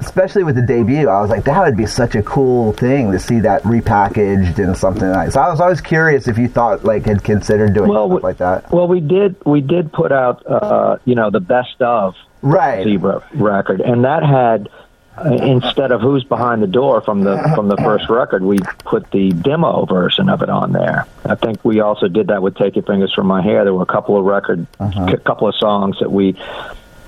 [0.00, 3.18] especially with the debut, I was like, that would be such a cool thing to
[3.18, 5.32] see that repackaged in something like.
[5.32, 8.36] So I was always curious if you thought like had considered doing well, stuff like
[8.38, 8.70] that.
[8.72, 9.36] Well, we did.
[9.44, 14.22] We did put out, uh, you know, the best of right Zebra record, and that
[14.22, 14.68] had.
[15.16, 19.10] Uh, instead of who's behind the door from the from the first record, we put
[19.10, 21.08] the demo version of it on there.
[21.24, 23.82] I think we also did that with "Take Your Fingers from My Hair." There were
[23.82, 25.06] a couple of record, uh-huh.
[25.12, 26.36] a couple of songs that we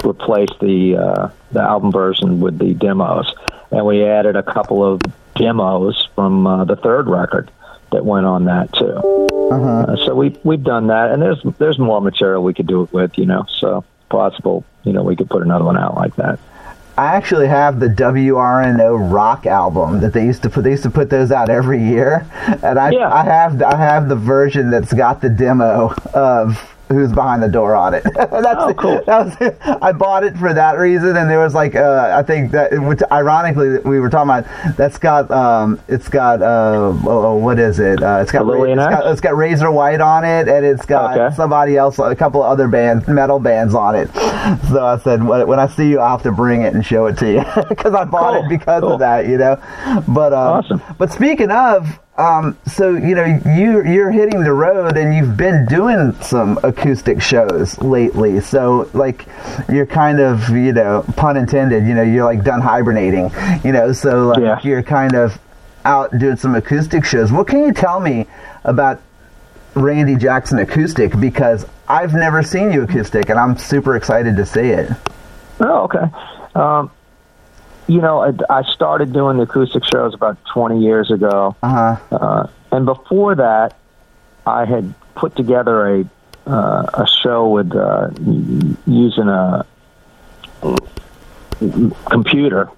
[0.05, 3.33] replace the uh, the album version with the demos,
[3.71, 5.01] and we added a couple of
[5.35, 7.51] demos from uh, the third record
[7.93, 8.97] that went on that too.
[9.51, 9.93] Uh-huh.
[9.93, 12.93] Uh, so we we've done that, and there's there's more material we could do it
[12.93, 13.47] with, you know.
[13.59, 16.39] So possible, you know, we could put another one out like that.
[16.99, 20.65] I actually have the WRNO rock album that they used to put.
[20.65, 22.27] They used to put those out every year,
[22.63, 23.13] and I yeah.
[23.13, 27.75] I have I have the version that's got the demo of who's behind the door
[27.75, 28.03] on it.
[28.15, 29.03] That's oh, cool.
[29.07, 29.59] That was it.
[29.83, 33.01] I bought it for that reason, and there was like uh, I think that which
[33.11, 34.77] ironically we were talking about.
[34.77, 38.03] That's got um, it's got uh, oh, oh what is it?
[38.03, 41.35] Uh, it's got it's got, it's got Razor White on it, and it's got okay.
[41.35, 44.13] somebody else, a couple of other bands, metal bands on it.
[44.69, 47.17] So I said when I see you, I'll have to bring it and show it
[47.19, 48.45] to you because I bought cool.
[48.45, 48.93] it because cool.
[48.95, 49.57] of that, you know.
[50.09, 50.83] But um, awesome.
[50.99, 55.65] But speaking of um, so you know you you're hitting the road and you've been
[55.65, 58.41] doing some acoustic shows lately.
[58.41, 59.27] So like
[59.71, 61.87] you're kind of you know pun intended.
[61.87, 63.31] You know you're like done hibernating.
[63.65, 64.61] You know so like yeah.
[64.63, 65.39] you're kind of
[65.87, 67.33] out doing some acoustic shows.
[67.33, 68.27] What can you tell me
[68.65, 69.01] about
[69.75, 71.19] Randy Jackson acoustic?
[71.19, 74.91] Because I've never seen you acoustic and I'm super excited to see it.
[75.61, 76.05] Oh okay.
[76.55, 76.91] Um,
[77.91, 81.57] you know, I, I started doing the acoustic shows about 20 years ago.
[81.61, 81.97] Uh-huh.
[82.15, 83.77] Uh, and before that,
[84.47, 86.11] I had put together a
[86.47, 88.11] uh, a show with uh,
[88.87, 89.67] using a
[92.07, 92.71] computer.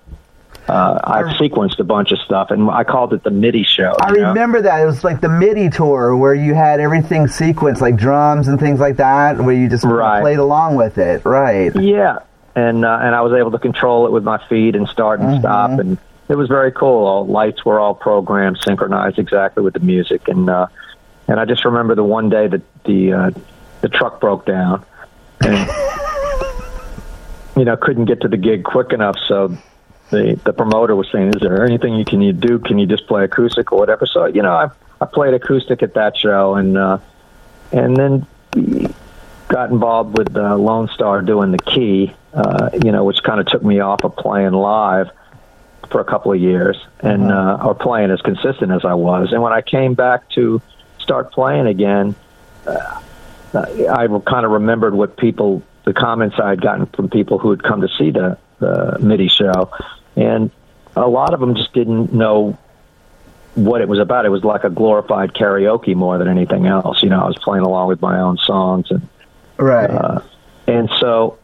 [0.69, 3.95] Uh, I sequenced a bunch of stuff, and I called it the MIDI show.
[4.01, 7.97] I remember that it was like the MIDI tour where you had everything sequenced, like
[7.97, 10.21] drums and things like that, where you just right.
[10.21, 11.25] played along with it.
[11.25, 11.75] Right?
[11.77, 12.21] Yeah,
[12.55, 15.31] and uh, and I was able to control it with my feet and start and
[15.31, 15.41] mm-hmm.
[15.41, 15.99] stop, and
[16.29, 17.07] it was very cool.
[17.07, 20.67] All lights were all programmed, synchronized exactly with the music, and uh,
[21.29, 23.31] and I just remember the one day that the uh,
[23.81, 24.85] the truck broke down,
[25.41, 25.69] and
[27.57, 29.57] you know couldn't get to the gig quick enough, so.
[30.11, 32.59] The, the promoter was saying, "Is there anything you can you do?
[32.59, 34.69] Can you just play acoustic or whatever?" So you know, I
[35.01, 36.99] I played acoustic at that show, and uh,
[37.73, 38.27] and then
[39.53, 43.47] got involved with uh, Lone Star doing the key, uh, you know, which kind of
[43.47, 45.11] took me off of playing live
[45.91, 47.63] for a couple of years and mm-hmm.
[47.63, 49.33] uh, or playing as consistent as I was.
[49.33, 50.63] And when I came back to
[50.99, 52.15] start playing again,
[52.67, 53.01] uh,
[53.55, 57.63] I kind of remembered what people, the comments I had gotten from people who had
[57.63, 59.71] come to see the, the MIDI show,
[60.17, 60.51] and
[60.97, 62.57] a lot of them just didn't know
[63.55, 64.25] what it was about.
[64.25, 67.03] It was like a glorified karaoke more than anything else.
[67.03, 69.07] You know, I was playing along with my own songs and
[69.63, 69.91] right.
[69.91, 70.21] Uh,
[70.67, 71.39] and so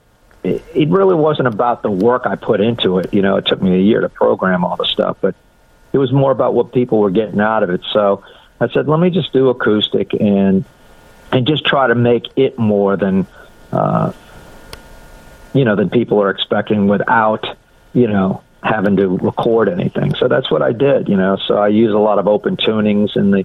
[0.44, 3.12] it, really wasn't about the work I put into it.
[3.12, 5.34] You know, it took me a year to program all the stuff, but
[5.92, 7.80] it was more about what people were getting out of it.
[7.92, 8.22] So
[8.60, 10.64] I said, let me just do acoustic and
[11.30, 13.26] and just try to make it more than
[13.72, 14.12] uh,
[15.52, 17.56] you know than people are expecting without
[17.92, 20.14] you know having to record anything.
[20.14, 21.08] So that's what I did.
[21.08, 23.44] You know, so I use a lot of open tunings in the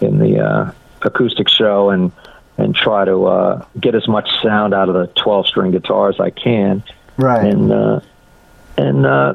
[0.00, 0.72] in the uh,
[1.02, 2.12] acoustic show and
[2.58, 6.18] and try to uh, get as much sound out of the 12 string guitar as
[6.20, 6.82] I can.
[7.16, 7.44] Right.
[7.52, 8.00] And, uh,
[8.76, 9.34] and, uh,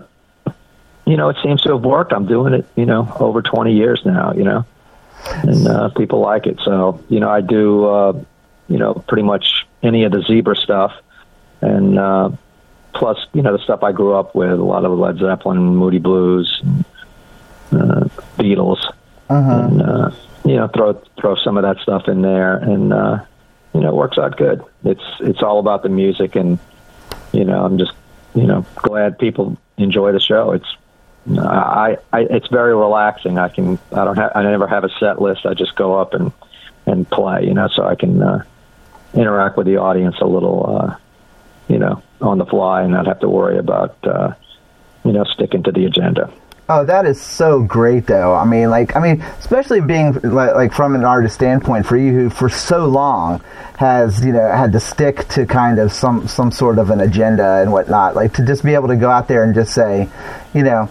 [1.06, 2.14] you know, it seems to have worked.
[2.14, 4.66] I'm doing it, you know, over 20 years now, you know.
[5.34, 6.60] and uh, people like it.
[6.66, 8.24] So you know, I do uh,
[8.68, 10.94] you know pretty much any of the zebra stuff,
[11.62, 12.32] and uh,
[12.96, 16.00] plus you know the stuff I grew up with, a lot of Led Zeppelin, Moody
[16.00, 16.64] Blues,
[17.72, 18.06] uh,
[18.40, 18.84] Beatles,
[19.30, 19.52] Uh-huh.
[19.70, 20.10] and uh,
[20.46, 23.24] you know throw throw some of that stuff in there, and uh,
[23.74, 24.64] you know it works out good.
[24.84, 26.60] It's it's all about the music, and
[27.32, 27.94] you know I'm just
[28.34, 30.52] you know glad people enjoy the show.
[30.52, 30.76] It's
[31.38, 33.38] I, I it's very relaxing.
[33.38, 35.46] I can I don't have I never have a set list.
[35.46, 36.32] I just go up and
[36.86, 38.44] and play, you know, so I can uh,
[39.14, 40.96] interact with the audience a little, uh,
[41.68, 44.34] you know, on the fly, and not have to worry about uh,
[45.06, 46.32] you know sticking to the agenda.
[46.74, 48.34] Oh, that is so great, though.
[48.34, 52.14] I mean, like, I mean, especially being like, like from an artist standpoint, for you
[52.14, 53.42] who for so long
[53.78, 57.56] has you know had to stick to kind of some some sort of an agenda
[57.62, 58.16] and whatnot.
[58.16, 60.08] Like to just be able to go out there and just say,
[60.54, 60.88] you know,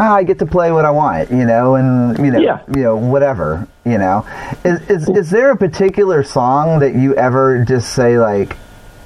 [0.00, 2.60] "Ah, I get to play what I want, you know, and you know, Yeah.
[2.74, 4.24] you know, whatever, you know.
[4.64, 8.56] Is is is there a particular song that you ever just say like,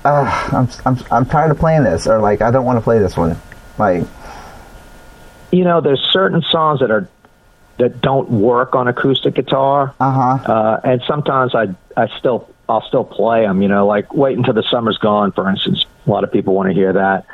[0.05, 3.17] I'm I'm I'm tired of playing this, or like I don't want to play this
[3.17, 3.37] one,
[3.79, 4.05] like.
[5.51, 7.09] You know, there's certain songs that are
[7.79, 9.95] that don't work on acoustic guitar.
[10.01, 10.53] Uh-huh.
[10.53, 13.63] uh, and sometimes I I still I'll still play them.
[13.63, 15.87] You know, like "Wait Until the Summer's Gone," for instance.
[16.07, 17.27] A lot of people want to hear that.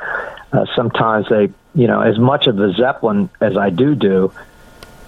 [0.53, 4.31] Uh, sometimes they, you know, as much of the Zeppelin as I do do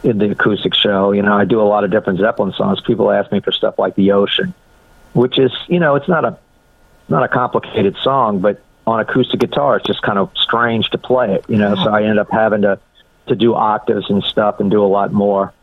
[0.03, 2.81] in the acoustic show, you know, I do a lot of different Zeppelin songs.
[2.81, 4.53] People ask me for stuff like "The Ocean,"
[5.13, 6.37] which is, you know, it's not a
[7.09, 11.33] not a complicated song, but on acoustic guitar, it's just kind of strange to play
[11.33, 11.45] it.
[11.47, 12.79] You know, so I end up having to
[13.27, 15.53] to do octaves and stuff and do a lot more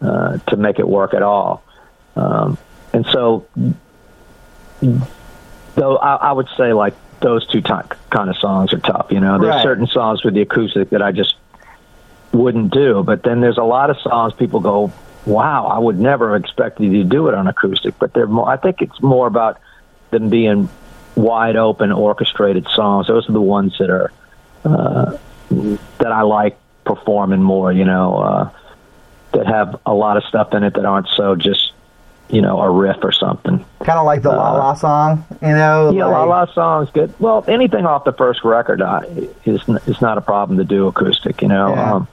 [0.00, 1.62] uh, to make it work at all.
[2.16, 2.58] Um,
[2.92, 3.46] and so,
[5.74, 7.88] though I, I would say like those two kind
[8.30, 9.06] of songs are tough.
[9.10, 9.62] You know, there's Right.
[9.62, 11.36] certain songs with the acoustic that I just
[12.32, 14.92] wouldn't do, but then there's a lot of songs people go,
[15.24, 18.48] "Wow, I would never have expected you to do it on acoustic." But they're more.
[18.48, 19.58] I think it's more about
[20.10, 20.68] them being
[21.16, 23.06] wide open, orchestrated songs.
[23.06, 24.12] Those are the ones that are
[24.64, 25.16] uh,
[25.98, 27.72] that I like performing more.
[27.72, 28.50] You know, uh,
[29.32, 31.72] that have a lot of stuff in it that aren't so just
[32.30, 33.64] you know a riff or something.
[33.80, 35.88] kind of like the La La song, you know.
[35.88, 37.12] Uh, Yeah, like, La La song's good.
[37.18, 39.00] Well, anything off the first record uh,
[39.44, 41.42] is is not a problem to do acoustic.
[41.42, 41.92] You know, Yeah.
[41.94, 42.08] um,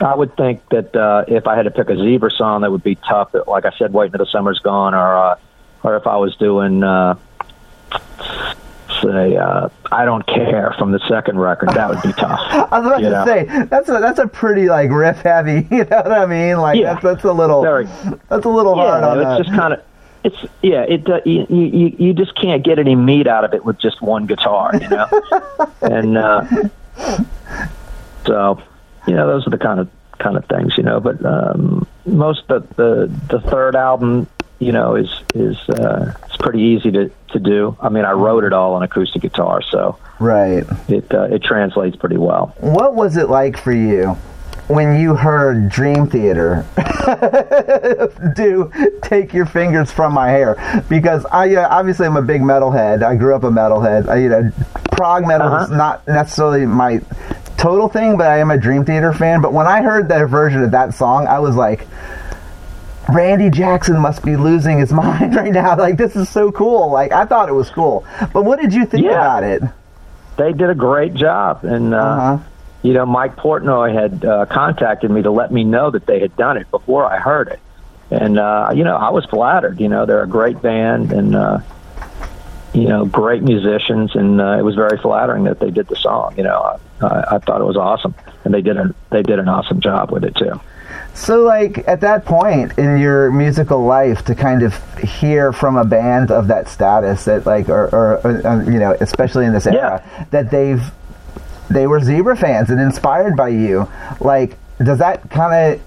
[0.00, 2.82] I would think that uh, if I had to pick a Zebra song, that would
[2.82, 3.34] be tough.
[3.46, 5.36] Like I said, "Wait Until the Summer's Gone," or uh,
[5.82, 6.82] or if I was doing.
[6.82, 7.14] Uh,
[9.02, 11.70] Say, uh, I don't care from the second record.
[11.70, 12.38] That would be tough.
[12.72, 13.24] I was about to know?
[13.26, 15.66] say that's a that's a pretty like riff heavy.
[15.74, 16.58] You know what I mean?
[16.58, 16.92] Like Yeah.
[16.94, 17.86] that's that's a little Very.
[18.28, 19.38] that's a little hard Yeah, on it's that.
[19.44, 19.80] just kind of.
[20.24, 20.82] It's yeah.
[20.82, 24.00] It uh, you, you you just can't get any meat out of it with just
[24.00, 25.08] one guitar, you know.
[25.82, 26.44] and uh,
[28.26, 28.62] so,
[29.08, 29.88] you know, those are the kind of
[30.18, 31.00] kind of things, you know.
[31.00, 34.28] But um, most of the the third album,
[34.62, 37.76] you know, is is uh, it's pretty easy to to do.
[37.80, 40.64] I mean, I wrote it all on acoustic guitar, so right.
[40.88, 42.54] it uh, it translates pretty well.
[42.60, 44.16] What was it like for you
[44.68, 46.64] when you heard Dream Theater
[48.36, 48.70] do
[49.02, 50.84] "Take Your Fingers from My Hair"?
[50.88, 53.02] Because I uh, obviously I'm a big metalhead.
[53.02, 54.08] I grew up a metalhead.
[54.08, 54.50] I, you know,
[54.92, 55.76] prog metal is Uh-huh.
[55.76, 57.00] not necessarily my
[57.56, 59.40] total thing, but I am a Dream Theater fan.
[59.40, 61.86] But when I heard that version of that song, I was like.
[63.08, 65.76] Randy Jackson must be losing his mind right now.
[65.76, 66.90] Like this is so cool.
[66.90, 68.04] Like I thought it was cool.
[68.32, 69.12] But what did you think Yeah.
[69.12, 69.62] about it?
[70.36, 72.38] They did a great job, and uh, Uh-huh.
[72.82, 76.34] you know, Mike Portnoy had uh, contacted me to let me know that they had
[76.36, 77.60] done it before I heard it.
[78.10, 79.80] And, uh, you know, I was flattered.
[79.80, 81.58] You know, they're a great band and, uh,
[82.74, 84.14] you know, great musicians.
[84.14, 86.34] And uh, it was very flattering that they did the song.
[86.36, 88.14] You know, I, I, I thought it was awesome.
[88.44, 90.60] And they did, a, they did an awesome job with it, too.
[91.14, 95.84] So, like, at that point in your musical life, to kind of hear from a
[95.84, 99.66] band of that status, that like, or, or, or uh, you know, especially in this
[99.66, 100.82] era, that they've
[101.70, 103.88] they were zebra fans and inspired by you,
[104.20, 105.82] like, does that kind of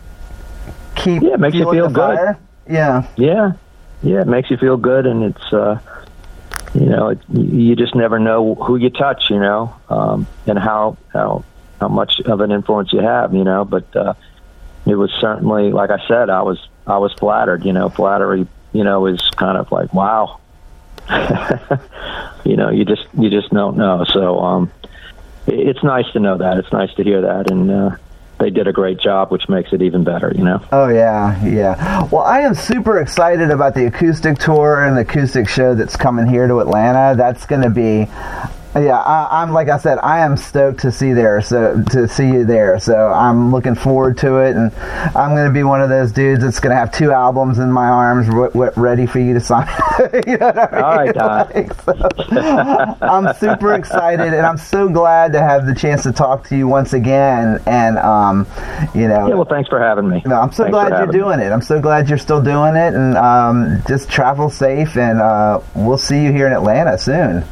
[0.95, 2.15] keep Yeah, makes you feel good.
[2.17, 2.37] fire?
[2.69, 3.53] Yeah, Yeah,
[4.01, 5.79] yeah, it makes you feel good, and it's uh,
[6.73, 10.97] you know, it, you just never know who you touch, you know, um, and how
[11.13, 11.43] how
[11.81, 13.65] how much of an influence you have, you know.
[13.65, 14.13] But uh,
[14.85, 17.89] it was certainly, like I said, I was I was flattered, you know.
[17.89, 20.39] Flattery, you know, is kind of like wow,
[22.45, 24.05] you know, you just you just don't know.
[24.13, 24.71] So um,
[25.47, 26.57] it's nice to know that.
[26.57, 27.95] It's nice to hear that, and uh,
[28.39, 30.61] they did a great job, which makes it even better, you know.
[30.71, 32.03] Oh yeah, yeah.
[32.11, 36.27] Well, I am super excited about the acoustic tour and the acoustic show that's coming
[36.27, 37.15] here to Atlanta.
[37.17, 38.07] That's going to be
[38.75, 42.27] Yeah, I, am like I said, I am stoked to see there, so to see
[42.27, 42.77] you there.
[42.77, 44.73] So I'm looking forward to it, and
[45.15, 47.71] I'm going to be one of those dudes that's going to have two albums in
[47.71, 49.65] my arms, w- w- ready for you to sign.
[50.27, 50.83] you know I mean?
[50.83, 51.35] All right, Don.
[51.55, 56.47] Like, so, I'm super excited, and I'm so glad to have the chance to talk
[56.49, 57.61] to you once again.
[57.65, 58.45] And um,
[58.93, 59.35] you know, yeah.
[59.35, 60.21] Well, thanks for having me.
[60.25, 61.45] No, I'm so thanks glad you're doing me.
[61.45, 61.51] it.
[61.51, 65.97] I'm so glad you're still doing it, and um, just travel safe, and uh, we'll
[65.97, 67.45] see you here in Atlanta soon.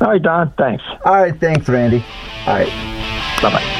[0.00, 0.52] All right, Don.
[0.56, 0.84] Thanks.
[1.04, 1.38] All right.
[1.38, 2.04] Thanks, Randy.
[2.46, 2.68] All right.
[3.42, 3.77] Bye bye.